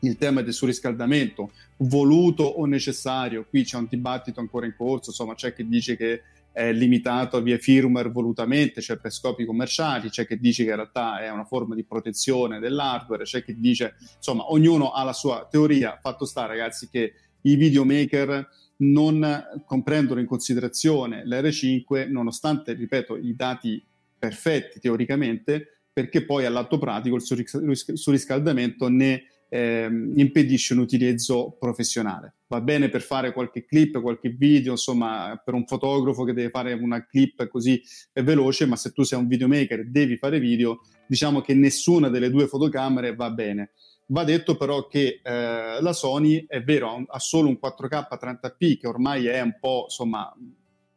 [0.01, 5.35] il tema del surriscaldamento, voluto o necessario, qui c'è un dibattito ancora in corso, insomma
[5.35, 10.39] c'è chi dice che è limitato via firmware volutamente, cioè per scopi commerciali, c'è chi
[10.39, 14.91] dice che in realtà è una forma di protezione dell'hardware, c'è chi dice, insomma, ognuno
[14.91, 22.09] ha la sua teoria, fatto sta ragazzi che i videomaker non comprendono in considerazione l'R5,
[22.09, 23.83] nonostante, ripeto, i dati
[24.17, 27.21] perfetti teoricamente, perché poi all'atto pratico il
[27.93, 32.35] surriscaldamento ne eh, impedisce un utilizzo professionale.
[32.47, 36.73] Va bene per fare qualche clip, qualche video, insomma, per un fotografo che deve fare
[36.73, 37.81] una clip così
[38.13, 42.29] veloce, ma se tu sei un videomaker e devi fare video, diciamo che nessuna delle
[42.29, 43.71] due fotocamere va bene.
[44.09, 48.87] Va detto però che eh, la Sony è vero, ha solo un 4K 30p che
[48.87, 50.33] ormai è un po', insomma,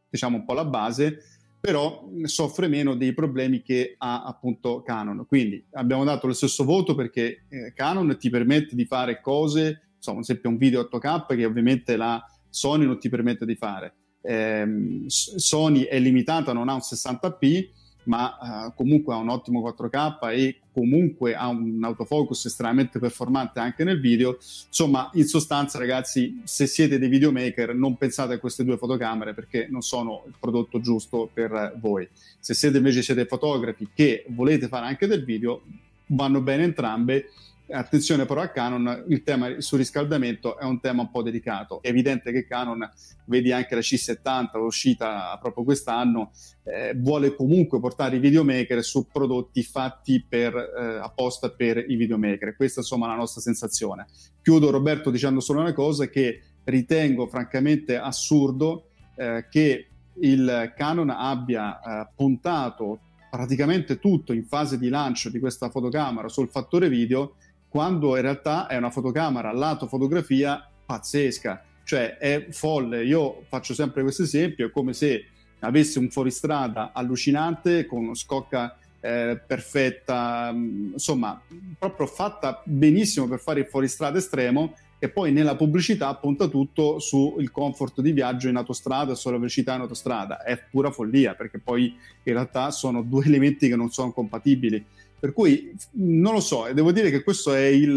[0.09, 1.19] diciamo un po' la base,
[1.61, 5.27] però soffre meno dei problemi che ha appunto Canon.
[5.27, 10.19] Quindi abbiamo dato lo stesso voto perché eh, Canon ti permette di fare cose insomma,
[10.19, 13.95] ad esempio un video 8K che ovviamente la Sony non ti permette di fare.
[14.23, 17.69] Eh, Sony è limitata, non ha un 60p,
[18.05, 23.85] ma uh, comunque ha un ottimo 4K e comunque ha un autofocus estremamente performante anche
[23.85, 24.39] nel video.
[24.67, 29.67] Insomma, in sostanza, ragazzi, se siete dei videomaker, non pensate a queste due fotocamere perché
[29.71, 32.09] non sono il prodotto giusto per voi.
[32.39, 35.63] Se siete invece siete fotografi che volete fare anche del video,
[36.07, 37.31] vanno bene entrambe
[37.73, 41.81] Attenzione però a Canon, il tema sul riscaldamento è un tema un po' delicato.
[41.83, 42.89] È evidente che Canon,
[43.27, 46.33] vedi anche la C70 uscita proprio quest'anno,
[46.65, 52.57] eh, vuole comunque portare i videomaker su prodotti fatti per, eh, apposta per i videomaker.
[52.57, 54.07] Questa insomma è la nostra sensazione.
[54.43, 59.87] Chiudo Roberto dicendo solo una cosa che ritengo francamente assurdo eh, che
[60.21, 66.49] il Canon abbia eh, puntato praticamente tutto in fase di lancio di questa fotocamera sul
[66.49, 67.37] fattore video
[67.71, 73.05] quando in realtà è una fotocamera lato fotografia pazzesca, cioè è folle.
[73.05, 75.25] Io faccio sempre questo esempio, è come se
[75.61, 81.41] avessi un fuoristrada allucinante con scocca eh, perfetta, mm, insomma,
[81.79, 87.51] proprio fatta benissimo per fare il fuoristrada estremo e poi nella pubblicità punta tutto sul
[87.51, 90.43] comfort di viaggio in autostrada, sulla velocità in autostrada.
[90.43, 94.85] È pura follia perché poi in realtà sono due elementi che non sono compatibili.
[95.21, 97.95] Per cui non lo so, devo dire che questo è il,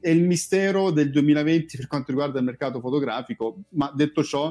[0.00, 4.50] è il mistero del 2020 per quanto riguarda il mercato fotografico, ma detto ciò,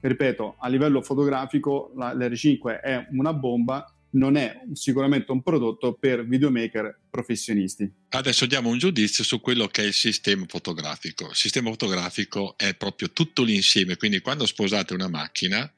[0.00, 6.26] ripeto, a livello fotografico la, l'R5 è una bomba, non è sicuramente un prodotto per
[6.26, 7.92] videomaker professionisti.
[8.08, 11.28] Adesso diamo un giudizio su quello che è il sistema fotografico.
[11.28, 15.70] Il sistema fotografico è proprio tutto l'insieme, quindi quando sposate una macchina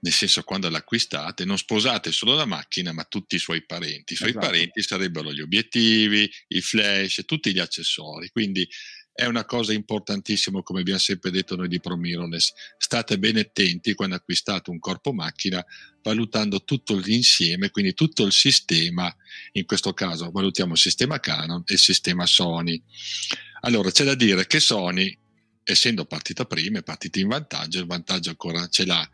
[0.00, 4.12] nel senso quando l'acquistate non sposate solo la macchina ma tutti i suoi parenti.
[4.12, 4.46] I suoi esatto.
[4.46, 8.68] parenti sarebbero gli obiettivi, i flash, tutti gli accessori, quindi
[9.16, 12.52] è una cosa importantissima come abbiamo sempre detto noi di ProMirrorless.
[12.76, 15.64] State ben attenti quando acquistate un corpo macchina
[16.02, 19.12] valutando tutto l'insieme, quindi tutto il sistema,
[19.52, 22.80] in questo caso valutiamo il sistema Canon e il sistema Sony.
[23.62, 25.16] Allora c'è da dire che Sony,
[25.64, 29.10] essendo partita prima, è partita in vantaggio, il vantaggio ancora ce l'ha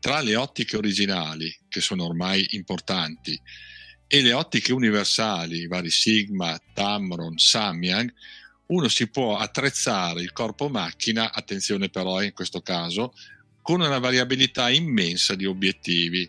[0.00, 3.40] tra le ottiche originali, che sono ormai importanti,
[4.06, 8.12] e le ottiche universali, i vari Sigma, Tamron, Samyang,
[8.66, 13.14] uno si può attrezzare il corpo macchina, attenzione però in questo caso,
[13.62, 16.28] con una variabilità immensa di obiettivi.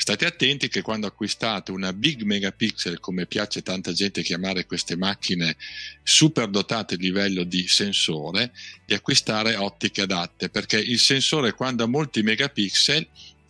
[0.00, 5.58] State attenti che quando acquistate una big megapixel, come piace tanta gente chiamare queste macchine
[6.02, 8.50] super dotate a livello di sensore,
[8.86, 13.06] di acquistare ottiche adatte, perché il sensore quando ha molti megapixel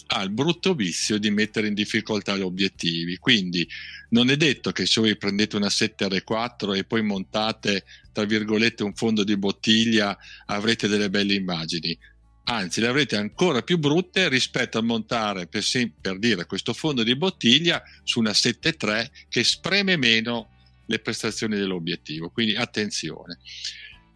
[0.08, 3.16] ha il brutto vizio di mettere in difficoltà gli obiettivi.
[3.18, 3.66] Quindi
[4.08, 8.94] non è detto che se voi prendete una 7R4 e poi montate, tra virgolette, un
[8.94, 11.96] fondo di bottiglia, avrete delle belle immagini
[12.44, 15.64] anzi le avrete ancora più brutte rispetto a montare per,
[16.00, 20.48] per dire questo fondo di bottiglia su una 7.3 che spreme meno
[20.86, 22.30] le prestazioni dell'obiettivo.
[22.30, 23.38] Quindi attenzione.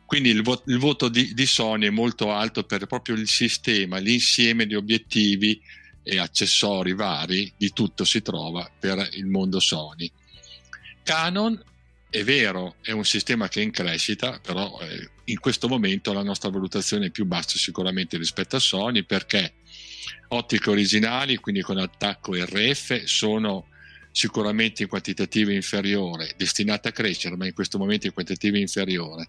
[0.04, 3.98] Quindi il, vo- il voto di, di, Sony è molto alto per proprio il sistema
[3.98, 5.60] l'insieme di obiettivi
[6.02, 10.10] e accessori vari di tutto si trova per il mondo Sony.
[11.02, 11.62] Canon
[12.10, 16.22] è vero, è un sistema che è in crescita, però eh, in questo momento la
[16.22, 19.54] nostra valutazione è più bassa sicuramente rispetto a Sony perché
[20.28, 23.68] ottiche originali, quindi con attacco RF, sono
[24.10, 29.28] sicuramente in quantitativo inferiore, destinate a crescere, ma in questo momento in quantitativo inferiore.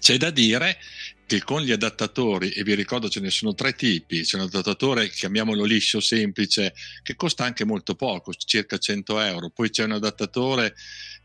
[0.00, 0.78] C'è da dire
[1.26, 5.10] che con gli adattatori, e vi ricordo ce ne sono tre tipi, c'è un adattatore,
[5.10, 10.74] chiamiamolo liscio, semplice, che costa anche molto poco, circa 100 euro, poi c'è un adattatore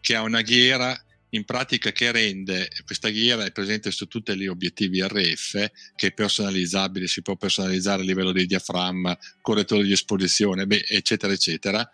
[0.01, 0.99] che ha una ghiera
[1.31, 6.13] in pratica che rende, questa ghiera è presente su tutti gli obiettivi RF, che è
[6.13, 11.89] personalizzabile, si può personalizzare a livello di diaframma, correttore di esposizione, beh, eccetera, eccetera.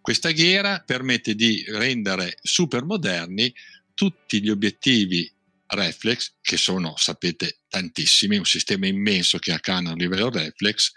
[0.00, 3.52] Questa ghiera permette di rendere super moderni
[3.92, 5.30] tutti gli obiettivi
[5.66, 10.92] reflex, che sono, sapete, tantissimi, un sistema immenso che ha Canon a livello reflex,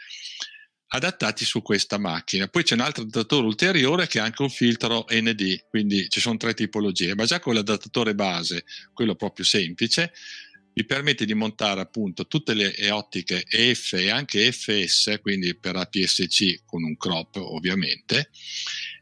[0.93, 2.47] adattati su questa macchina.
[2.47, 6.37] Poi c'è un altro adattatore ulteriore che ha anche un filtro ND, quindi ci sono
[6.37, 10.11] tre tipologie, ma già con l'adattatore base, quello proprio semplice,
[10.73, 16.63] vi permette di montare appunto tutte le ottiche EF e anche FS, quindi per APS-C
[16.65, 18.29] con un crop ovviamente,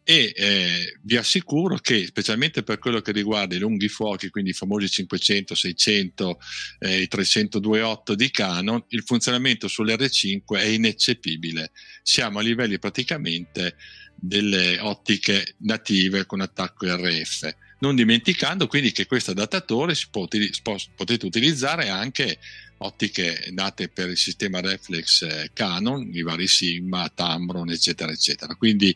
[0.10, 4.54] e eh, vi assicuro che specialmente per quello che riguarda i lunghi fuochi, quindi i
[4.54, 6.40] famosi 500, 600,
[6.80, 11.70] eh, i 302.8 di Canon, il funzionamento sull'R5 è ineccepibile.
[12.02, 13.76] Siamo a livelli praticamente
[14.16, 17.56] delle ottiche native con attacco RF.
[17.82, 20.28] Non dimenticando quindi che questo adattatore si può,
[20.96, 22.40] potete utilizzare anche
[22.80, 28.56] ottiche nate per il sistema reflex eh, Canon, i vari Sigma, Tamron, eccetera, eccetera.
[28.56, 28.96] Quindi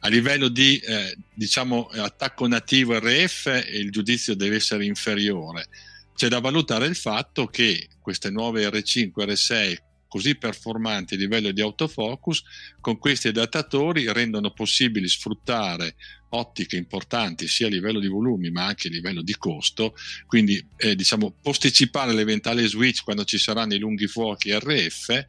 [0.00, 5.68] a livello di eh, diciamo, attacco nativo RF il giudizio deve essere inferiore.
[6.14, 9.76] C'è da valutare il fatto che queste nuove R5 R6
[10.08, 12.42] così performanti a livello di autofocus,
[12.80, 15.96] con questi adattatori rendono possibile sfruttare
[16.30, 19.94] ottiche importanti sia a livello di volumi ma anche a livello di costo,
[20.26, 25.26] quindi eh, diciamo posticipare l'eventuale switch quando ci saranno i lunghi fuochi RF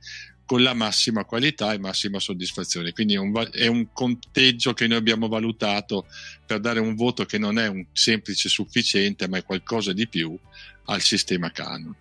[0.50, 2.91] con la massima qualità e massima soddisfazione.
[2.91, 6.08] Quindi è un, è un, conteggio che noi abbiamo valutato
[6.43, 10.36] per dare un voto che non è un semplice sufficiente, ma è qualcosa di più
[10.86, 11.93] al sistema Canon.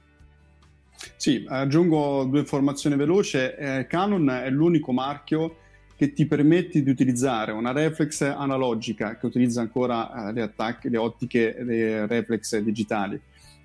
[1.16, 3.36] Sì, aggiungo due informazioni veloci.
[3.36, 5.58] Eh, Canon è l'unico marchio
[5.94, 10.96] che ti permette di utilizzare una reflex analogica che utilizza ancora eh, le, attacchi, le
[10.96, 13.20] ottiche le reflex digitali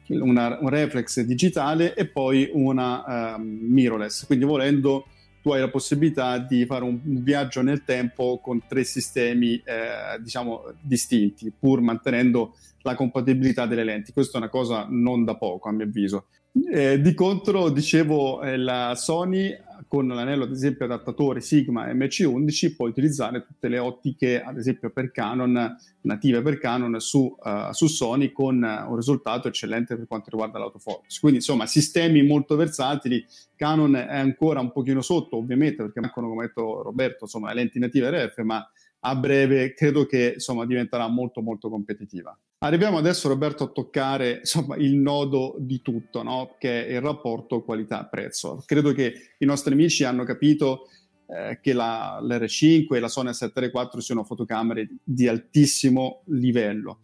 [0.08, 4.26] una, un reflex digitale e poi una um, mirrorless.
[4.26, 5.08] Quindi volendo
[5.41, 10.20] tu hai la possibilità di fare un, un viaggio nel tempo con tre sistemi eh,
[10.22, 14.14] diciamo distinti, pur mantenendo la compatibilità delle lenti.
[14.14, 16.26] Questa è una cosa non da poco, a mio avviso.
[16.56, 22.88] Eh, di contro, dicevo, eh, la Sony con l'anello, ad esempio, adattatore Sigma MC11 può
[22.88, 28.32] utilizzare tutte le ottiche, ad esempio, per Canon, native per Canon su, uh, su Sony
[28.32, 31.20] con uh, un risultato eccellente per quanto riguarda l'autofocus.
[31.20, 33.24] Quindi, insomma, sistemi molto versatili.
[33.56, 37.56] Canon è ancora un pochino sotto, ovviamente, perché mancano, come ha detto Roberto, insomma, le
[37.56, 38.68] lenti native RF, ma
[39.06, 42.38] a breve credo che insomma, diventerà molto molto competitiva.
[42.60, 46.56] Arriviamo adesso Roberto a toccare insomma, il nodo di tutto, no?
[46.58, 48.64] che è il rapporto qualità-prezzo.
[48.66, 50.88] Credo che i nostri amici hanno capito
[51.28, 56.99] eh, che la, l'R5 e la Sony A7R4 siano fotocamere di altissimo livello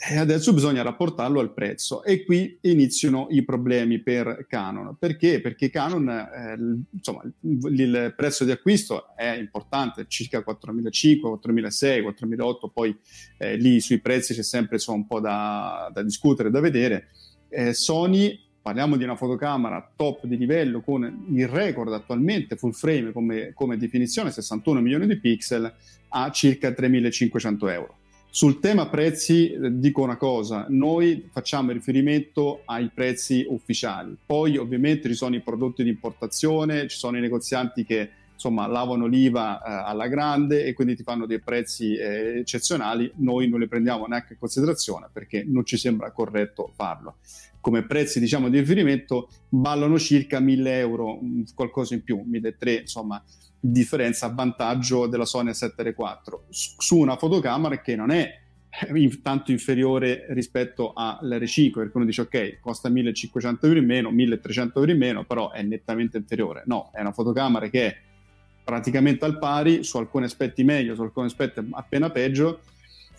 [0.00, 4.96] e adesso bisogna rapportarlo al prezzo e qui iniziano i problemi per Canon.
[4.96, 5.40] Perché?
[5.40, 12.70] Perché Canon, eh, insomma, il, il, prezzo di acquisto è importante, circa 4.500, 4.600, 4.800,
[12.72, 12.96] poi
[13.38, 17.08] eh, lì sui prezzi c'è sempre insomma, un po' da, da discutere, da vedere.
[17.48, 23.10] Eh, Sony, parliamo di una fotocamera top di livello con il record attualmente full frame
[23.10, 25.74] come, come definizione, 61 milioni di pixel,
[26.10, 27.97] a circa 3.500 euro
[28.38, 35.08] sul tema prezzi eh, dico una cosa, noi facciamo riferimento ai prezzi ufficiali, poi ovviamente
[35.08, 39.90] ci sono i prodotti di importazione, ci sono i negozianti che insomma lavano l'IVA eh,
[39.90, 44.34] alla grande e quindi ti fanno dei prezzi eh, eccezionali, noi non li prendiamo neanche
[44.34, 47.16] in considerazione perché non ci sembra corretto farlo.
[47.60, 51.18] Come prezzi diciamo di riferimento ballano circa 1000 euro,
[51.56, 53.20] qualcosa in più, 1300 insomma
[53.60, 58.40] differenza a vantaggio della Sony A7R4 su una fotocamera che non è
[59.22, 64.92] tanto inferiore rispetto all'R5 perché uno dice ok costa 1500 euro in meno 1300 euro
[64.92, 66.62] in meno però è nettamente inferiore.
[66.66, 67.96] No è una fotocamera che è
[68.62, 72.60] praticamente al pari su alcuni aspetti meglio su alcuni aspetti appena peggio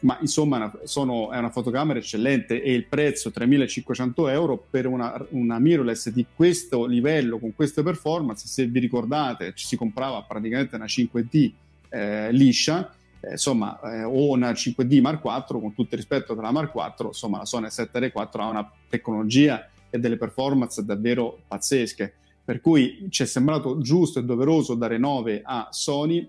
[0.02, 5.60] ma insomma sono, è una fotocamera eccellente e il prezzo 3.500 euro per una, una,
[5.60, 8.48] mirrorless di questo livello con queste performance.
[8.48, 11.52] Se vi ricordate ci si comprava praticamente una 5D
[11.90, 16.44] eh, liscia eh, insomma eh, o una 5D Mark IV con tutto il rispetto per
[16.44, 22.14] la Mark IV insomma la Sony 7R4 ha una tecnologia e delle performance davvero pazzesche.
[22.44, 26.28] Per cui ci è sembrato giusto e doveroso dare 9 a Sony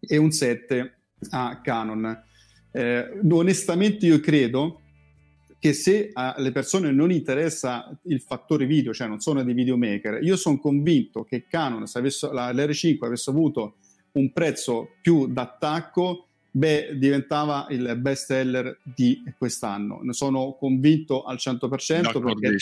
[0.00, 0.94] e un 7
[1.30, 2.24] a Canon
[2.72, 4.80] eh, onestamente io credo
[5.62, 10.34] che se alle persone non interessa il fattore video, cioè non sono dei videomaker, io
[10.34, 13.76] sono convinto che Canon, se avesse, la, l'R5 avesse avuto
[14.12, 20.00] un prezzo più d'attacco, beh, diventava il best seller di quest'anno.
[20.02, 21.68] Ne sono convinto al 100%
[22.20, 22.56] perché,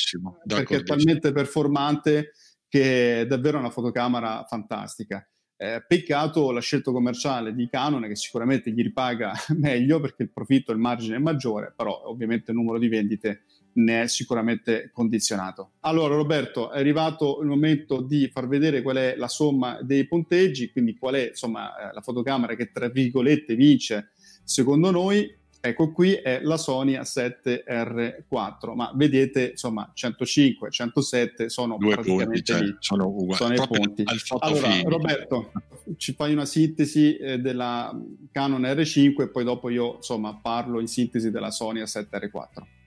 [0.47, 2.33] perché è talmente performante
[2.69, 5.27] che è davvero una fotocamera fantastica.
[5.63, 10.73] Eh, peccato la scelta commerciale di Canon che sicuramente gli ripaga meglio perché il profitto
[10.73, 13.43] il margine è maggiore, però ovviamente il numero di vendite
[13.75, 15.73] ne è sicuramente condizionato.
[15.81, 20.73] Allora Roberto, è arrivato il momento di far vedere qual è la somma dei punteggi,
[20.73, 25.31] quindi qual è insomma eh, la fotocamera che tra virgolette vince secondo noi
[25.63, 32.77] Ecco qui è la Sony A7R4, ma vedete insomma 105, 107 sono Due punti, cioè,
[32.79, 33.35] sono uguali.
[33.35, 34.05] Sono i punti.
[34.39, 35.53] Allora Roberto,
[35.99, 37.95] ci fai una sintesi eh, della
[38.33, 42.79] Canon R5 e poi dopo io insomma parlo in sintesi della Sony A7R4.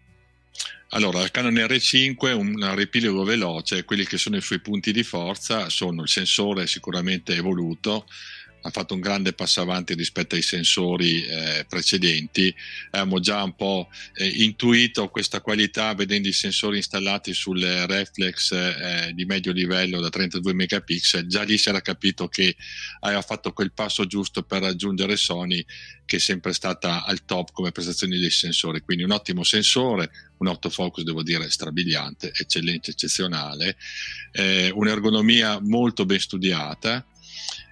[0.89, 5.69] Allora, il Canon R5 un riepilogo veloce, quelli che sono i suoi punti di forza
[5.69, 8.05] sono il sensore sicuramente evoluto,
[8.66, 12.53] ha fatto un grande passo avanti rispetto ai sensori eh, precedenti.
[12.91, 19.11] Abbiamo già un po' eh, intuito questa qualità vedendo i sensori installati sulle reflex eh,
[19.14, 21.28] di medio livello da 32 megapixel.
[21.28, 22.55] Già lì si era capito che
[23.01, 25.64] aveva fatto quel passo giusto per raggiungere Sony,
[26.05, 28.80] che è sempre stata al top come prestazioni dei sensori.
[28.80, 33.76] Quindi un ottimo sensore, un autofocus devo dire strabiliante, eccellente, eccezionale,
[34.32, 37.05] eh, un'ergonomia molto ben studiata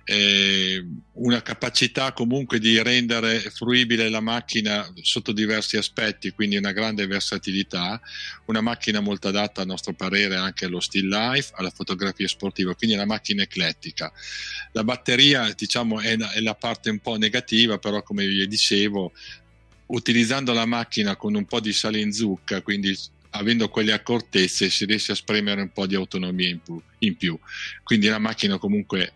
[0.03, 7.05] eh, una capacità comunque di rendere fruibile la macchina sotto diversi aspetti, quindi una grande
[7.07, 8.01] versatilità,
[8.45, 12.95] una macchina molto adatta a nostro parere anche allo still life, alla fotografia sportiva, quindi
[12.95, 14.11] una macchina eclettica.
[14.73, 19.13] La batteria diciamo è, è la parte un po' negativa, però come vi dicevo,
[19.87, 22.97] utilizzando la macchina con un po' di sale in zucca, quindi
[23.31, 26.81] avendo quelle accortezze si riesce a spremere un po' di autonomia in più.
[26.99, 27.39] In più.
[27.83, 29.13] Quindi la macchina comunque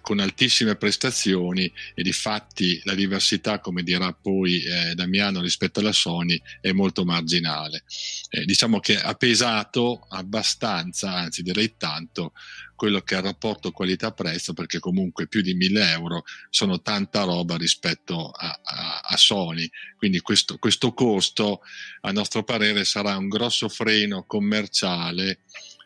[0.00, 5.92] con altissime prestazioni e di fatti la diversità, come dirà poi eh, Damiano rispetto alla
[5.92, 7.84] Sony, è molto marginale.
[8.30, 12.32] Eh, diciamo che ha pesato abbastanza, anzi direi tanto,
[12.74, 17.56] quello che è il rapporto qualità-prezzo, perché comunque più di 1000 euro sono tanta roba
[17.56, 19.68] rispetto a, a, a Sony.
[19.96, 21.62] Quindi questo, questo costo,
[22.02, 25.40] a nostro parere, sarà un grosso freno commerciale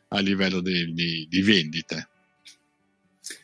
[0.08, 2.08] a livello di, di, di vendite.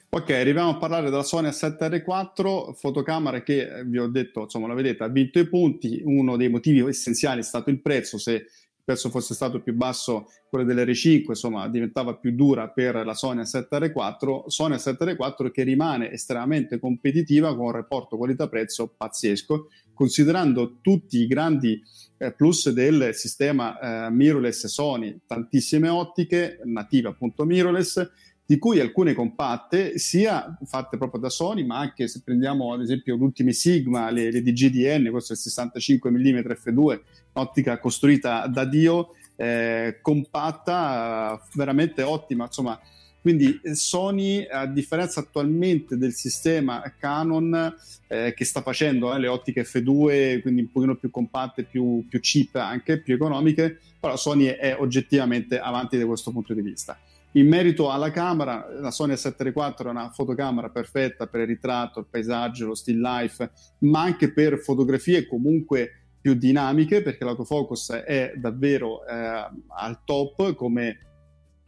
[0.09, 4.75] Ok, arriviamo a parlare della Sony A7R4, fotocamera che eh, vi ho detto, insomma, la
[4.75, 6.01] vedete, ha vinto i punti.
[6.05, 8.17] Uno dei motivi essenziali è stato il prezzo.
[8.17, 8.47] Se il
[8.83, 14.45] prezzo fosse stato più basso, quello dell'R5, insomma, diventava più dura per la Sony A7R4.
[14.47, 21.83] Sony A7R4 che rimane estremamente competitiva con un rapporto qualità-prezzo pazzesco, considerando tutti i grandi
[22.17, 28.09] eh, plus del sistema eh, mirrorless Sony, tantissime ottiche native appunto mirrorless
[28.47, 33.17] di cui alcune compatte, sia fatte proprio da Sony, ma anche se prendiamo ad esempio
[33.17, 37.01] le ultime Sigma, le, le DGDN, questo è il 65 mm f2,
[37.33, 42.81] ottica costruita da Dio, eh, compatta, veramente ottima, insomma,
[43.21, 47.75] quindi Sony, a differenza attualmente del sistema Canon
[48.07, 52.21] eh, che sta facendo eh, le ottiche F2, quindi un pochino più compatte, più, più
[52.21, 56.97] cheap anche, più economiche, però Sony è oggettivamente avanti da questo punto di vista.
[57.37, 62.07] In merito alla camera, la Sony A7 è una fotocamera perfetta per il ritratto, il
[62.09, 69.07] paesaggio, lo still life, ma anche per fotografie comunque più dinamiche, perché l'autofocus è davvero
[69.07, 71.01] eh, al top come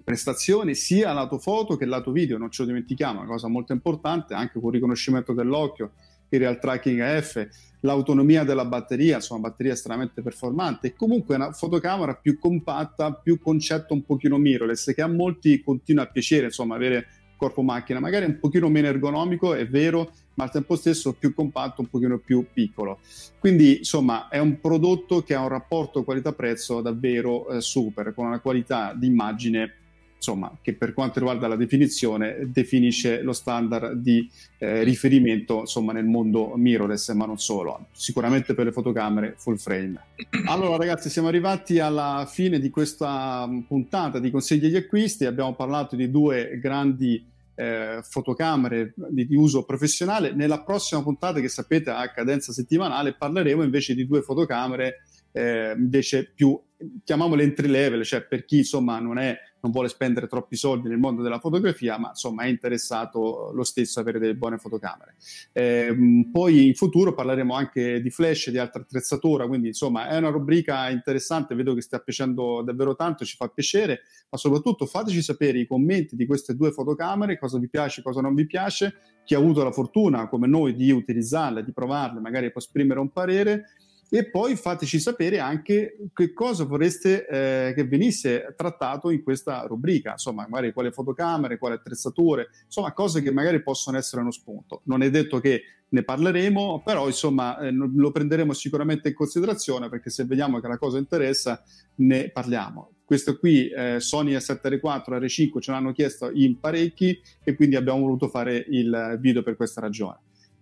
[0.03, 4.33] prestazione sia lato foto che lato video, non ce lo dimentichiamo, una cosa molto importante
[4.33, 5.93] anche con riconoscimento dell'occhio,
[6.31, 7.49] il real tracking AF,
[7.81, 13.95] l'autonomia della batteria, insomma batteria estremamente performante e comunque una fotocamera più compatta, più concetto
[13.95, 17.07] un pochino mirrorless che a molti continua a piacere, insomma avere
[17.39, 21.81] corpo macchina, magari un pochino meno ergonomico, è vero, ma al tempo stesso più compatto,
[21.81, 22.99] un pochino più piccolo.
[23.39, 28.41] Quindi, insomma, è un prodotto che ha un rapporto qualità-prezzo davvero eh, super, con una
[28.41, 29.75] qualità di immagine
[30.19, 36.05] insomma, che per quanto riguarda la definizione definisce lo standard di eh, riferimento insomma, nel
[36.05, 40.01] mondo mirrorless, ma non solo, sicuramente per le fotocamere full frame.
[40.47, 45.55] Allora ragazzi, siamo arrivati alla fine di questa mm, puntata di consigli agli acquisti, abbiamo
[45.55, 50.33] parlato di due grandi eh, fotocamere di, di, uso professionale.
[50.33, 55.03] Nella prossima puntata, che sapete a cadenza settimanale, parleremo invece di due fotocamere
[55.33, 56.61] eh, invece più
[57.05, 60.99] chiamiamole entry level, cioè per chi insomma non, è, non vuole spendere troppi soldi nel
[60.99, 65.17] mondo della fotografia, ma insomma è interessato lo stesso avere delle buone fotocamere.
[65.53, 70.31] Eh, poi in futuro parleremo anche di flash, di altra attrezzatura, quindi insomma è una
[70.31, 75.59] rubrica interessante, vedo che stia piacendo davvero tanto, ci fa piacere, ma soprattutto fateci sapere
[75.59, 78.95] i commenti di queste due fotocamere, cosa vi piace, cosa non vi piace,
[79.25, 83.11] chi ha avuto la fortuna come noi di utilizzarle, di provarle, magari può esprimere un
[83.11, 83.67] parere
[84.11, 90.13] e poi fateci sapere anche che cosa vorreste eh, che venisse trattato in questa rubrica,
[90.13, 94.81] insomma, magari quale fotocamere, quale attrezzature, insomma, cose che magari possono essere uno spunto.
[94.85, 100.11] Non è detto che ne parleremo, però insomma eh, lo prenderemo sicuramente in considerazione perché
[100.11, 101.63] se vediamo che la cosa interessa
[101.97, 102.91] ne parliamo.
[103.05, 108.29] Questo qui eh, Sony A7R4 R5 ce l'hanno chiesto in parecchi e quindi abbiamo voluto
[108.29, 110.19] fare il video per questa ragione.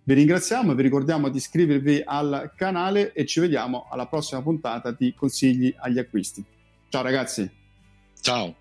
[0.07, 4.91] Vi ringraziamo e vi ricordiamo di iscrivervi al canale e ci vediamo alla prossima puntata
[4.91, 6.41] di Consigli agli acquisti.
[6.87, 7.51] Ciao ragazzi.
[8.21, 8.55] Ciao.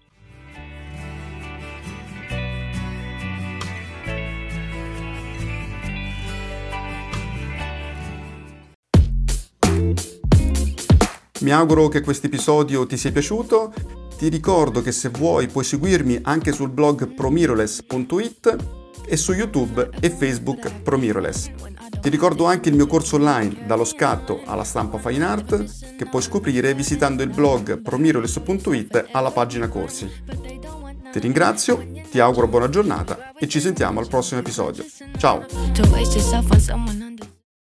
[11.42, 13.72] Mi auguro che questo episodio ti sia piaciuto.
[14.18, 20.10] Ti ricordo che se vuoi puoi seguirmi anche sul blog promiroless.it e su YouTube e
[20.10, 21.50] Facebook Promiroless.
[22.00, 26.22] Ti ricordo anche il mio corso online dallo scatto alla stampa fine art che puoi
[26.22, 30.10] scoprire visitando il blog promiroless.it alla pagina corsi.
[31.12, 34.84] Ti ringrazio, ti auguro buona giornata e ci sentiamo al prossimo episodio.
[35.16, 35.46] Ciao!